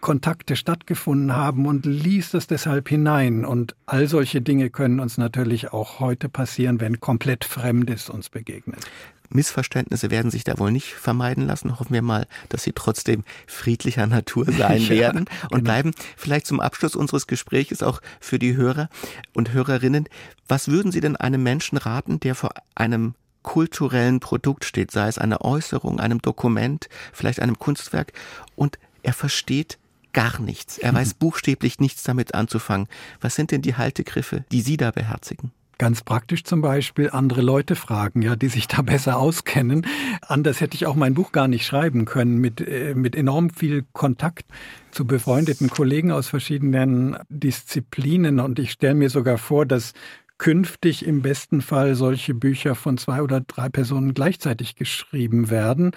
Kontakte 0.00 0.56
stattgefunden 0.56 1.34
haben 1.34 1.66
und 1.66 1.86
liest 1.86 2.34
es 2.34 2.46
deshalb 2.46 2.88
hinein. 2.88 3.44
Und 3.44 3.74
all 3.86 4.08
solche 4.08 4.40
Dinge 4.40 4.70
können 4.70 5.00
uns 5.00 5.18
natürlich 5.18 5.72
auch 5.72 6.00
heute 6.00 6.28
passieren, 6.28 6.80
wenn 6.80 7.00
komplett 7.00 7.44
Fremdes 7.44 8.10
uns 8.10 8.28
begegnet. 8.28 8.80
Missverständnisse 9.28 10.10
werden 10.10 10.30
sich 10.30 10.44
da 10.44 10.58
wohl 10.58 10.70
nicht 10.70 10.94
vermeiden 10.94 11.46
lassen. 11.46 11.78
Hoffen 11.78 11.92
wir 11.92 12.02
mal, 12.02 12.26
dass 12.48 12.62
sie 12.62 12.72
trotzdem 12.72 13.24
friedlicher 13.46 14.06
Natur 14.06 14.44
sein 14.52 14.82
ja, 14.82 14.88
werden 14.88 15.26
und 15.44 15.50
genau. 15.50 15.62
bleiben. 15.64 15.92
Vielleicht 16.16 16.46
zum 16.46 16.60
Abschluss 16.60 16.96
unseres 16.96 17.26
Gesprächs 17.26 17.82
auch 17.82 18.00
für 18.20 18.38
die 18.38 18.56
Hörer 18.56 18.88
und 19.34 19.52
Hörerinnen. 19.52 20.08
Was 20.48 20.68
würden 20.68 20.92
Sie 20.92 21.00
denn 21.00 21.16
einem 21.16 21.42
Menschen 21.42 21.76
raten, 21.76 22.20
der 22.20 22.34
vor 22.34 22.50
einem 22.74 23.14
kulturellen 23.46 24.20
Produkt 24.20 24.66
steht, 24.66 24.90
sei 24.90 25.08
es 25.08 25.16
eine 25.16 25.40
Äußerung, 25.40 26.00
einem 26.00 26.20
Dokument, 26.20 26.90
vielleicht 27.14 27.40
einem 27.40 27.58
Kunstwerk, 27.58 28.12
und 28.56 28.78
er 29.02 29.14
versteht 29.14 29.78
gar 30.12 30.40
nichts. 30.40 30.76
Er 30.76 30.92
weiß 30.92 31.14
buchstäblich 31.18 31.78
nichts 31.78 32.02
damit 32.02 32.34
anzufangen. 32.34 32.88
Was 33.22 33.36
sind 33.36 33.52
denn 33.52 33.62
die 33.62 33.76
Haltegriffe, 33.76 34.44
die 34.52 34.60
Sie 34.60 34.76
da 34.76 34.90
beherzigen? 34.90 35.52
Ganz 35.78 36.02
praktisch 36.02 36.42
zum 36.44 36.62
Beispiel 36.62 37.10
andere 37.10 37.42
Leute 37.42 37.76
fragen, 37.76 38.22
ja, 38.22 38.34
die 38.34 38.48
sich 38.48 38.66
da 38.66 38.80
besser 38.82 39.18
auskennen. 39.18 39.86
Anders 40.22 40.60
hätte 40.60 40.74
ich 40.74 40.86
auch 40.86 40.96
mein 40.96 41.12
Buch 41.14 41.32
gar 41.32 41.48
nicht 41.48 41.66
schreiben 41.66 42.06
können, 42.06 42.38
mit, 42.38 42.66
äh, 42.66 42.94
mit 42.94 43.14
enorm 43.14 43.50
viel 43.50 43.84
Kontakt 43.92 44.46
zu 44.90 45.06
befreundeten 45.06 45.68
Kollegen 45.68 46.12
aus 46.12 46.28
verschiedenen 46.28 47.18
Disziplinen. 47.28 48.40
Und 48.40 48.58
ich 48.58 48.72
stelle 48.72 48.94
mir 48.94 49.10
sogar 49.10 49.36
vor, 49.36 49.66
dass 49.66 49.92
künftig 50.38 51.06
im 51.06 51.22
besten 51.22 51.60
Fall 51.60 51.94
solche 51.94 52.34
Bücher 52.34 52.74
von 52.74 52.98
zwei 52.98 53.22
oder 53.22 53.40
drei 53.40 53.68
Personen 53.68 54.14
gleichzeitig 54.14 54.76
geschrieben 54.76 55.50
werden, 55.50 55.92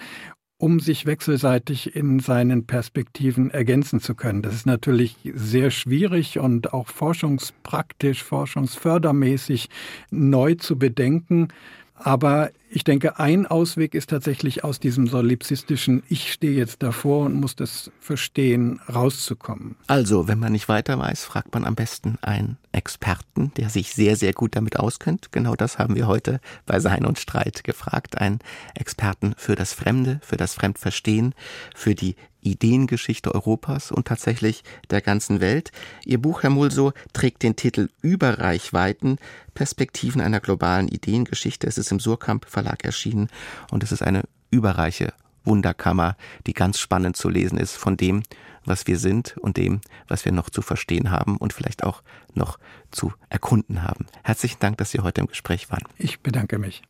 um 0.56 0.78
sich 0.80 1.06
wechselseitig 1.06 1.96
in 1.96 2.20
seinen 2.20 2.66
Perspektiven 2.66 3.50
ergänzen 3.50 4.00
zu 4.00 4.14
können. 4.14 4.42
Das 4.42 4.54
ist 4.54 4.66
natürlich 4.66 5.16
sehr 5.34 5.70
schwierig 5.70 6.38
und 6.38 6.72
auch 6.72 6.88
forschungspraktisch, 6.88 8.22
forschungsfördermäßig 8.22 9.68
neu 10.10 10.54
zu 10.54 10.78
bedenken. 10.78 11.48
Aber 11.94 12.50
ich 12.72 12.84
denke, 12.84 13.18
ein 13.18 13.46
Ausweg 13.46 13.94
ist 13.94 14.10
tatsächlich 14.10 14.62
aus 14.62 14.78
diesem 14.78 15.08
solipsistischen 15.08 16.04
Ich 16.08 16.32
stehe 16.32 16.52
jetzt 16.52 16.84
davor 16.84 17.26
und 17.26 17.34
muss 17.34 17.56
das 17.56 17.90
verstehen, 17.98 18.80
rauszukommen. 18.88 19.74
Also, 19.88 20.28
wenn 20.28 20.38
man 20.38 20.52
nicht 20.52 20.68
weiter 20.68 20.96
weiß, 20.96 21.24
fragt 21.24 21.52
man 21.52 21.64
am 21.64 21.74
besten 21.74 22.16
einen 22.22 22.58
Experten, 22.70 23.52
der 23.56 23.70
sich 23.70 23.92
sehr, 23.92 24.14
sehr 24.14 24.32
gut 24.32 24.54
damit 24.54 24.78
auskennt. 24.78 25.32
Genau 25.32 25.56
das 25.56 25.78
haben 25.78 25.96
wir 25.96 26.06
heute 26.06 26.40
bei 26.64 26.78
Sein 26.78 27.04
und 27.04 27.18
Streit 27.18 27.64
gefragt. 27.64 28.18
Einen 28.18 28.38
Experten 28.76 29.34
für 29.36 29.56
das 29.56 29.72
Fremde, 29.72 30.20
für 30.22 30.36
das 30.36 30.54
Fremdverstehen, 30.54 31.34
für 31.74 31.96
die 31.96 32.14
Ideengeschichte 32.42 33.34
Europas 33.34 33.92
und 33.92 34.06
tatsächlich 34.06 34.64
der 34.90 35.00
ganzen 35.00 35.40
Welt. 35.40 35.72
Ihr 36.04 36.20
Buch, 36.20 36.42
Herr 36.42 36.50
Mulso, 36.50 36.92
trägt 37.12 37.42
den 37.42 37.56
Titel 37.56 37.88
Überreichweiten, 38.02 39.18
Perspektiven 39.54 40.20
einer 40.20 40.40
globalen 40.40 40.88
Ideengeschichte. 40.88 41.66
Es 41.66 41.76
ist 41.76 41.92
im 41.92 42.00
Surkamp 42.00 42.46
Verlag 42.60 42.84
erschienen 42.84 43.28
und 43.70 43.82
es 43.82 43.90
ist 43.90 44.02
eine 44.02 44.24
überreiche 44.50 45.14
Wunderkammer, 45.44 46.16
die 46.46 46.52
ganz 46.52 46.78
spannend 46.78 47.16
zu 47.16 47.30
lesen 47.30 47.56
ist 47.56 47.74
von 47.74 47.96
dem, 47.96 48.22
was 48.66 48.86
wir 48.86 48.98
sind 48.98 49.38
und 49.38 49.56
dem, 49.56 49.80
was 50.08 50.26
wir 50.26 50.32
noch 50.32 50.50
zu 50.50 50.60
verstehen 50.60 51.10
haben 51.10 51.38
und 51.38 51.54
vielleicht 51.54 51.82
auch 51.82 52.02
noch 52.34 52.58
zu 52.90 53.14
erkunden 53.30 53.82
haben. 53.82 54.04
Herzlichen 54.22 54.58
Dank, 54.60 54.76
dass 54.76 54.90
Sie 54.90 55.00
heute 55.00 55.22
im 55.22 55.28
Gespräch 55.28 55.70
waren. 55.70 55.84
Ich 55.96 56.20
bedanke 56.20 56.58
mich. 56.58 56.82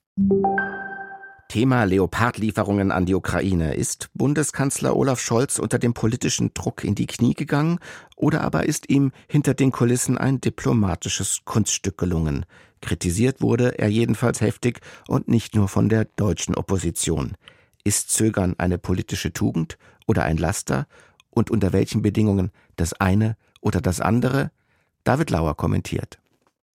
Thema 1.46 1.84
Leopardlieferungen 1.84 2.90
an 2.90 3.06
die 3.06 3.14
Ukraine. 3.14 3.74
Ist 3.74 4.10
Bundeskanzler 4.14 4.96
Olaf 4.96 5.20
Scholz 5.20 5.60
unter 5.60 5.78
dem 5.78 5.94
politischen 5.94 6.52
Druck 6.52 6.82
in 6.82 6.96
die 6.96 7.06
Knie 7.06 7.34
gegangen 7.34 7.78
oder 8.16 8.40
aber 8.40 8.66
ist 8.66 8.90
ihm 8.90 9.12
hinter 9.28 9.54
den 9.54 9.70
Kulissen 9.70 10.18
ein 10.18 10.40
diplomatisches 10.40 11.40
Kunststück 11.44 11.96
gelungen? 11.96 12.44
Kritisiert 12.80 13.40
wurde 13.40 13.78
er 13.78 13.88
jedenfalls 13.88 14.40
heftig 14.40 14.80
und 15.08 15.28
nicht 15.28 15.54
nur 15.54 15.68
von 15.68 15.88
der 15.88 16.06
deutschen 16.16 16.54
Opposition. 16.54 17.36
Ist 17.84 18.10
Zögern 18.10 18.54
eine 18.58 18.78
politische 18.78 19.32
Tugend 19.32 19.78
oder 20.06 20.24
ein 20.24 20.36
Laster? 20.36 20.86
Und 21.30 21.50
unter 21.50 21.72
welchen 21.72 22.02
Bedingungen 22.02 22.50
das 22.76 22.92
eine 22.92 23.36
oder 23.60 23.80
das 23.80 24.00
andere? 24.00 24.50
David 25.04 25.30
Lauer 25.30 25.54
kommentiert. 25.56 26.18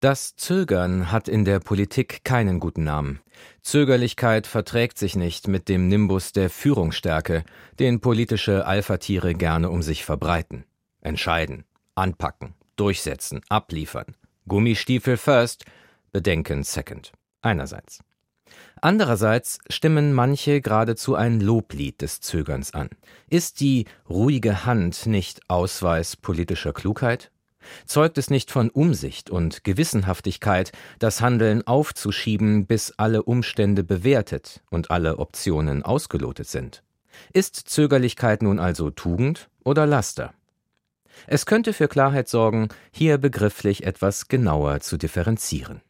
Das 0.01 0.37
Zögern 0.37 1.11
hat 1.11 1.29
in 1.29 1.47
der 1.47 1.61
Politik 1.61 2.25
keinen 2.25 2.61
guten 2.61 2.85
Namen. 2.85 3.21
Zögerlichkeit 3.62 4.47
verträgt 4.47 4.99
sich 4.99 5.17
nicht 5.17 5.49
mit 5.49 5.69
dem 5.71 5.88
Nimbus 5.88 6.33
der 6.33 6.51
Führungsstärke, 6.51 7.43
den 7.79 8.01
politische 8.01 8.67
Alphatiere 8.67 9.35
gerne 9.35 9.71
um 9.71 9.83
sich 9.83 10.05
verbreiten. 10.05 10.64
Entscheiden, 11.01 11.64
anpacken, 11.95 12.55
durchsetzen, 12.77 13.40
abliefern. 13.49 14.14
Gummistiefel 14.47 15.17
first, 15.17 15.64
Bedenken 16.14 16.62
second. 16.62 17.11
Einerseits. 17.42 17.98
Andererseits 18.81 19.59
stimmen 19.68 20.12
manche 20.12 20.61
geradezu 20.61 21.16
ein 21.16 21.40
Loblied 21.40 22.03
des 22.03 22.20
Zögerns 22.20 22.72
an. 22.72 22.88
Ist 23.29 23.59
die 23.59 23.87
ruhige 24.09 24.64
Hand 24.64 25.07
nicht 25.07 25.40
Ausweis 25.48 26.16
politischer 26.16 26.72
Klugheit? 26.72 27.33
Zeugt 27.85 28.16
es 28.16 28.31
nicht 28.31 28.53
von 28.53 28.70
Umsicht 28.70 29.29
und 29.29 29.64
Gewissenhaftigkeit, 29.64 30.70
das 31.00 31.20
Handeln 31.20 31.66
aufzuschieben, 31.66 32.66
bis 32.66 32.92
alle 32.96 33.24
Umstände 33.24 33.83
bewertet 33.83 34.62
und 34.70 34.92
alle 34.92 35.18
Optionen 35.18 35.83
ausgelotet 35.83 36.46
sind? 36.46 36.85
Ist 37.33 37.57
Zögerlichkeit 37.57 38.40
nun 38.40 38.61
also 38.61 38.90
Tugend 38.90 39.48
oder 39.64 39.85
Laster? 39.85 40.33
Es 41.27 41.44
könnte 41.44 41.72
für 41.72 41.88
Klarheit 41.88 42.29
sorgen, 42.29 42.68
hier 42.92 43.18
begrifflich 43.18 43.83
etwas 43.83 44.29
genauer 44.29 44.79
zu 44.79 44.96
differenzieren. 44.96 45.81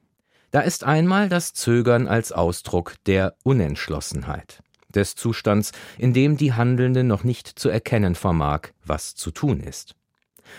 Da 0.54 0.60
ist 0.60 0.84
einmal 0.84 1.28
das 1.28 1.52
Zögern 1.52 2.06
als 2.06 2.30
Ausdruck 2.30 2.94
der 3.06 3.34
Unentschlossenheit, 3.42 4.62
des 4.88 5.16
Zustands, 5.16 5.72
in 5.98 6.12
dem 6.12 6.36
die 6.36 6.52
Handelnde 6.52 7.02
noch 7.02 7.24
nicht 7.24 7.58
zu 7.58 7.70
erkennen 7.70 8.14
vermag, 8.14 8.68
was 8.84 9.16
zu 9.16 9.32
tun 9.32 9.58
ist. 9.58 9.96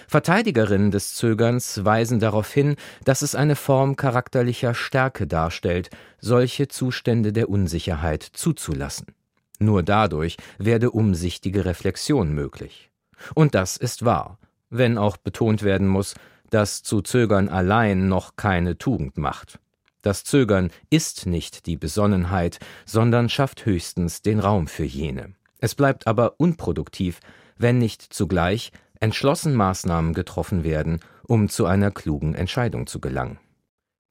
Verteidigerinnen 0.10 0.92
des 0.92 1.14
Zögerns 1.14 1.86
weisen 1.86 2.20
darauf 2.20 2.52
hin, 2.52 2.76
dass 3.06 3.22
es 3.22 3.36
eine 3.36 3.56
Form 3.56 3.96
charakterlicher 3.96 4.74
Stärke 4.74 5.28
darstellt, 5.28 5.90
solche 6.20 6.68
Zustände 6.68 7.32
der 7.32 7.48
Unsicherheit 7.48 8.22
zuzulassen. 8.22 9.16
Nur 9.60 9.82
dadurch 9.82 10.36
werde 10.58 10.92
umsichtige 10.92 11.64
Reflexion 11.64 12.34
möglich. 12.34 12.92
Und 13.34 13.56
das 13.56 13.78
ist 13.78 14.04
wahr, 14.04 14.40
wenn 14.70 14.98
auch 14.98 15.16
betont 15.16 15.64
werden 15.64 15.88
muss, 15.88 16.16
dass 16.50 16.84
zu 16.84 17.02
Zögern 17.02 17.48
allein 17.48 18.10
noch 18.10 18.36
keine 18.36 18.78
Tugend 18.78 19.18
macht. 19.18 19.58
Das 20.06 20.24
Zögern 20.24 20.70
ist 20.92 21.26
nicht 21.26 21.66
die 21.66 21.78
Besonnenheit, 21.78 22.60
sondern 22.86 23.28
schafft 23.28 23.66
höchstens 23.66 24.22
den 24.22 24.40
Raum 24.40 24.68
für 24.68 24.84
jene. 24.84 25.34
Es 25.58 25.74
bleibt 25.74 26.06
aber 26.06 26.36
unproduktiv, 26.38 27.20
wenn 27.58 27.80
nicht 27.80 28.14
zugleich 28.14 28.72
entschlossen 29.00 29.56
Maßnahmen 29.56 30.14
getroffen 30.14 30.64
werden, 30.64 31.00
um 31.24 31.50
zu 31.50 31.66
einer 31.66 31.90
klugen 31.90 32.36
Entscheidung 32.36 32.86
zu 32.86 33.02
gelangen. 33.02 33.40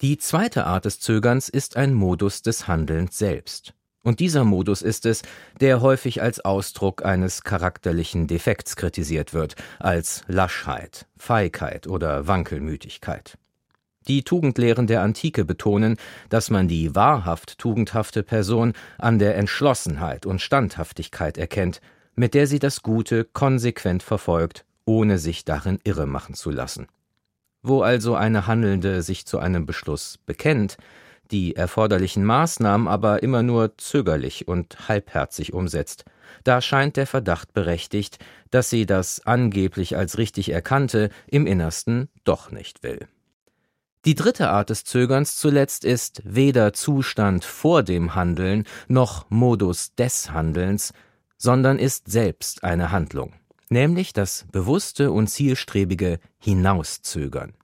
Die 0.00 0.18
zweite 0.18 0.66
Art 0.66 0.84
des 0.84 0.98
Zögerns 0.98 1.48
ist 1.48 1.76
ein 1.76 1.94
Modus 1.94 2.42
des 2.42 2.66
Handelns 2.66 3.16
selbst. 3.16 3.72
Und 4.02 4.18
dieser 4.18 4.42
Modus 4.42 4.82
ist 4.82 5.06
es, 5.06 5.22
der 5.60 5.80
häufig 5.80 6.20
als 6.20 6.44
Ausdruck 6.44 7.04
eines 7.04 7.44
charakterlichen 7.44 8.26
Defekts 8.26 8.74
kritisiert 8.74 9.32
wird, 9.32 9.54
als 9.78 10.22
Laschheit, 10.26 11.06
Feigheit 11.16 11.86
oder 11.86 12.26
Wankelmütigkeit. 12.26 13.38
Die 14.08 14.22
Tugendlehren 14.22 14.86
der 14.86 15.02
Antike 15.02 15.44
betonen, 15.44 15.96
dass 16.28 16.50
man 16.50 16.68
die 16.68 16.94
wahrhaft 16.94 17.58
tugendhafte 17.58 18.22
Person 18.22 18.74
an 18.98 19.18
der 19.18 19.36
Entschlossenheit 19.36 20.26
und 20.26 20.40
Standhaftigkeit 20.40 21.38
erkennt, 21.38 21.80
mit 22.14 22.34
der 22.34 22.46
sie 22.46 22.58
das 22.58 22.82
Gute 22.82 23.24
konsequent 23.24 24.02
verfolgt 24.02 24.64
ohne 24.84 25.18
sich 25.18 25.44
darin 25.44 25.78
irre 25.84 26.06
machen 26.06 26.34
zu 26.34 26.50
lassen. 26.50 26.86
Wo 27.62 27.82
also 27.82 28.14
eine 28.14 28.46
Handelnde 28.46 29.02
sich 29.02 29.26
zu 29.26 29.38
einem 29.38 29.66
Beschluss 29.66 30.18
bekennt, 30.26 30.76
die 31.30 31.56
erforderlichen 31.56 32.24
Maßnahmen 32.24 32.86
aber 32.86 33.22
immer 33.22 33.42
nur 33.42 33.78
zögerlich 33.78 34.46
und 34.46 34.88
halbherzig 34.88 35.54
umsetzt, 35.54 36.04
da 36.42 36.60
scheint 36.60 36.96
der 36.96 37.06
Verdacht 37.06 37.54
berechtigt, 37.54 38.18
dass 38.50 38.68
sie 38.68 38.84
das 38.84 39.26
angeblich 39.26 39.96
als 39.96 40.18
richtig 40.18 40.50
erkannte 40.50 41.08
im 41.26 41.46
Innersten 41.46 42.08
doch 42.24 42.50
nicht 42.50 42.82
will. 42.82 43.08
Die 44.04 44.14
dritte 44.14 44.50
Art 44.50 44.68
des 44.68 44.84
Zögerns 44.84 45.36
zuletzt 45.36 45.82
ist 45.84 46.20
weder 46.24 46.74
Zustand 46.74 47.46
vor 47.46 47.82
dem 47.82 48.14
Handeln 48.14 48.64
noch 48.86 49.24
Modus 49.30 49.94
des 49.94 50.30
Handelns, 50.30 50.92
sondern 51.38 51.78
ist 51.78 52.10
selbst 52.10 52.64
eine 52.64 52.92
Handlung, 52.92 53.32
nämlich 53.70 54.12
das 54.12 54.44
bewusste 54.52 55.10
und 55.10 55.28
zielstrebige 55.28 56.18
Hinauszögern. 56.38 57.54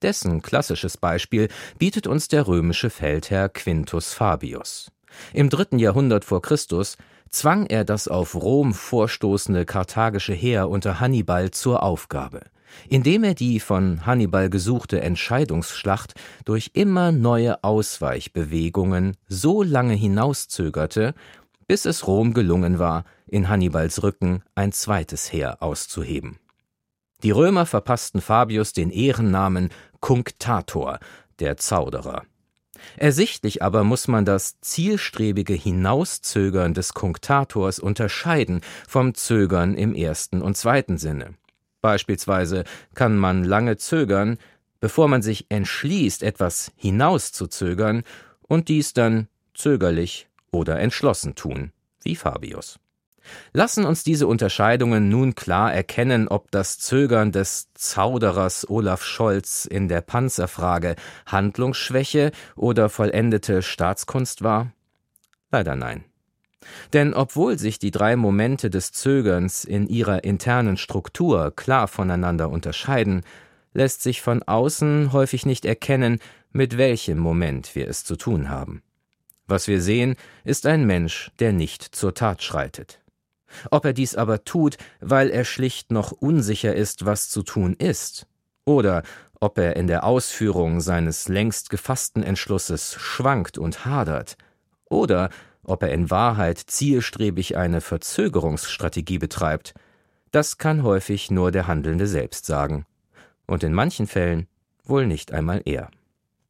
Dessen 0.00 0.40
klassisches 0.40 0.96
Beispiel 0.96 1.48
bietet 1.78 2.06
uns 2.06 2.28
der 2.28 2.46
römische 2.46 2.88
Feldherr 2.88 3.50
Quintus 3.50 4.14
Fabius. 4.14 4.90
Im 5.34 5.50
dritten 5.50 5.78
Jahrhundert 5.78 6.24
vor 6.24 6.40
Christus 6.40 6.96
zwang 7.28 7.66
er 7.66 7.84
das 7.84 8.08
auf 8.08 8.34
Rom 8.34 8.72
vorstoßende 8.72 9.66
karthagische 9.66 10.32
Heer 10.32 10.70
unter 10.70 11.00
Hannibal 11.00 11.50
zur 11.50 11.82
Aufgabe, 11.82 12.40
indem 12.88 13.24
er 13.24 13.34
die 13.34 13.60
von 13.60 14.06
Hannibal 14.06 14.50
gesuchte 14.50 15.00
Entscheidungsschlacht 15.00 16.14
durch 16.44 16.70
immer 16.74 17.12
neue 17.12 17.62
Ausweichbewegungen 17.64 19.16
so 19.28 19.62
lange 19.62 19.94
hinauszögerte, 19.94 21.14
bis 21.66 21.84
es 21.84 22.06
Rom 22.06 22.34
gelungen 22.34 22.78
war, 22.78 23.04
in 23.26 23.48
Hannibals 23.48 24.02
Rücken 24.02 24.42
ein 24.54 24.72
zweites 24.72 25.32
Heer 25.32 25.62
auszuheben. 25.62 26.38
Die 27.22 27.30
Römer 27.30 27.66
verpassten 27.66 28.20
Fabius 28.20 28.72
den 28.72 28.90
Ehrennamen 28.90 29.70
Cunctator, 30.00 30.98
der 31.40 31.56
Zauderer. 31.56 32.22
Ersichtlich 32.96 33.62
aber 33.62 33.84
muss 33.84 34.06
man 34.06 34.24
das 34.24 34.60
zielstrebige 34.60 35.54
Hinauszögern 35.54 36.74
des 36.74 36.92
Cunctators 36.92 37.78
unterscheiden 37.78 38.60
vom 38.86 39.14
Zögern 39.14 39.74
im 39.74 39.94
ersten 39.94 40.42
und 40.42 40.56
zweiten 40.56 40.98
Sinne. 40.98 41.34
Beispielsweise 41.86 42.64
kann 42.96 43.16
man 43.16 43.44
lange 43.44 43.76
zögern, 43.76 44.38
bevor 44.80 45.06
man 45.06 45.22
sich 45.22 45.46
entschließt, 45.50 46.24
etwas 46.24 46.72
hinauszuzögern 46.74 48.02
und 48.42 48.66
dies 48.66 48.92
dann 48.92 49.28
zögerlich 49.54 50.28
oder 50.50 50.80
entschlossen 50.80 51.36
tun, 51.36 51.70
wie 52.02 52.16
Fabius. 52.16 52.80
Lassen 53.52 53.84
uns 53.84 54.02
diese 54.02 54.26
Unterscheidungen 54.26 55.08
nun 55.08 55.36
klar 55.36 55.72
erkennen, 55.72 56.26
ob 56.26 56.50
das 56.50 56.80
Zögern 56.80 57.30
des 57.30 57.68
Zauderers 57.74 58.68
Olaf 58.68 59.04
Scholz 59.04 59.64
in 59.64 59.86
der 59.86 60.00
Panzerfrage 60.00 60.96
Handlungsschwäche 61.26 62.32
oder 62.56 62.88
vollendete 62.88 63.62
Staatskunst 63.62 64.42
war? 64.42 64.72
Leider 65.52 65.76
nein. 65.76 66.04
Denn 66.92 67.14
obwohl 67.14 67.58
sich 67.58 67.78
die 67.78 67.90
drei 67.90 68.16
Momente 68.16 68.70
des 68.70 68.92
Zögerns 68.92 69.64
in 69.64 69.88
ihrer 69.88 70.24
internen 70.24 70.76
Struktur 70.76 71.52
klar 71.54 71.88
voneinander 71.88 72.50
unterscheiden, 72.50 73.22
lässt 73.72 74.02
sich 74.02 74.22
von 74.22 74.42
außen 74.42 75.12
häufig 75.12 75.46
nicht 75.46 75.64
erkennen, 75.64 76.18
mit 76.52 76.78
welchem 76.78 77.18
Moment 77.18 77.74
wir 77.74 77.88
es 77.88 78.04
zu 78.04 78.16
tun 78.16 78.48
haben. 78.48 78.82
Was 79.46 79.68
wir 79.68 79.80
sehen, 79.80 80.16
ist 80.44 80.66
ein 80.66 80.86
Mensch, 80.86 81.30
der 81.38 81.52
nicht 81.52 81.82
zur 81.82 82.14
Tat 82.14 82.42
schreitet. 82.42 83.00
Ob 83.70 83.84
er 83.84 83.92
dies 83.92 84.16
aber 84.16 84.44
tut, 84.44 84.76
weil 85.00 85.30
er 85.30 85.44
schlicht 85.44 85.92
noch 85.92 86.12
unsicher 86.12 86.74
ist, 86.74 87.06
was 87.06 87.28
zu 87.28 87.42
tun 87.42 87.74
ist, 87.78 88.26
oder 88.64 89.02
ob 89.40 89.58
er 89.58 89.76
in 89.76 89.86
der 89.86 90.04
Ausführung 90.04 90.80
seines 90.80 91.28
längst 91.28 91.70
gefassten 91.70 92.22
Entschlusses 92.22 92.94
schwankt 92.94 93.58
und 93.58 93.84
hadert, 93.84 94.36
oder 94.86 95.30
ob 95.66 95.82
er 95.82 95.92
in 95.92 96.10
Wahrheit 96.10 96.58
zielstrebig 96.58 97.56
eine 97.56 97.80
Verzögerungsstrategie 97.80 99.18
betreibt, 99.18 99.74
das 100.30 100.58
kann 100.58 100.82
häufig 100.82 101.30
nur 101.30 101.50
der 101.50 101.66
Handelnde 101.66 102.06
selbst 102.06 102.46
sagen. 102.46 102.86
Und 103.46 103.62
in 103.62 103.72
manchen 103.72 104.06
Fällen 104.06 104.46
wohl 104.84 105.06
nicht 105.06 105.32
einmal 105.32 105.62
er. 105.64 105.90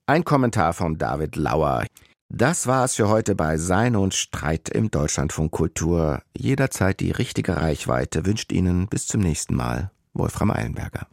Ein 0.07 0.25
Kommentar 0.25 0.73
von 0.73 0.99
David 0.99 1.37
Lauer. 1.37 1.85
Das 2.29 2.67
war 2.67 2.85
es 2.85 2.97
für 2.97 3.09
heute 3.09 3.35
bei 3.35 3.57
Sein 3.57 3.97
und 3.97 4.14
Streit 4.14 4.69
im 4.69 4.91
Deutschlandfunk 4.91 5.53
Kultur. 5.53 6.23
Jederzeit 6.37 7.01
die 7.01 7.12
richtige 7.12 7.57
Reichweite 7.57 8.27
wünscht 8.27 8.53
Ihnen 8.53 8.89
bis 8.89 9.07
zum 9.07 9.21
nächsten 9.21 9.55
Mal 9.55 9.91
Wolfram 10.12 10.51
Eilenberger. 10.51 11.07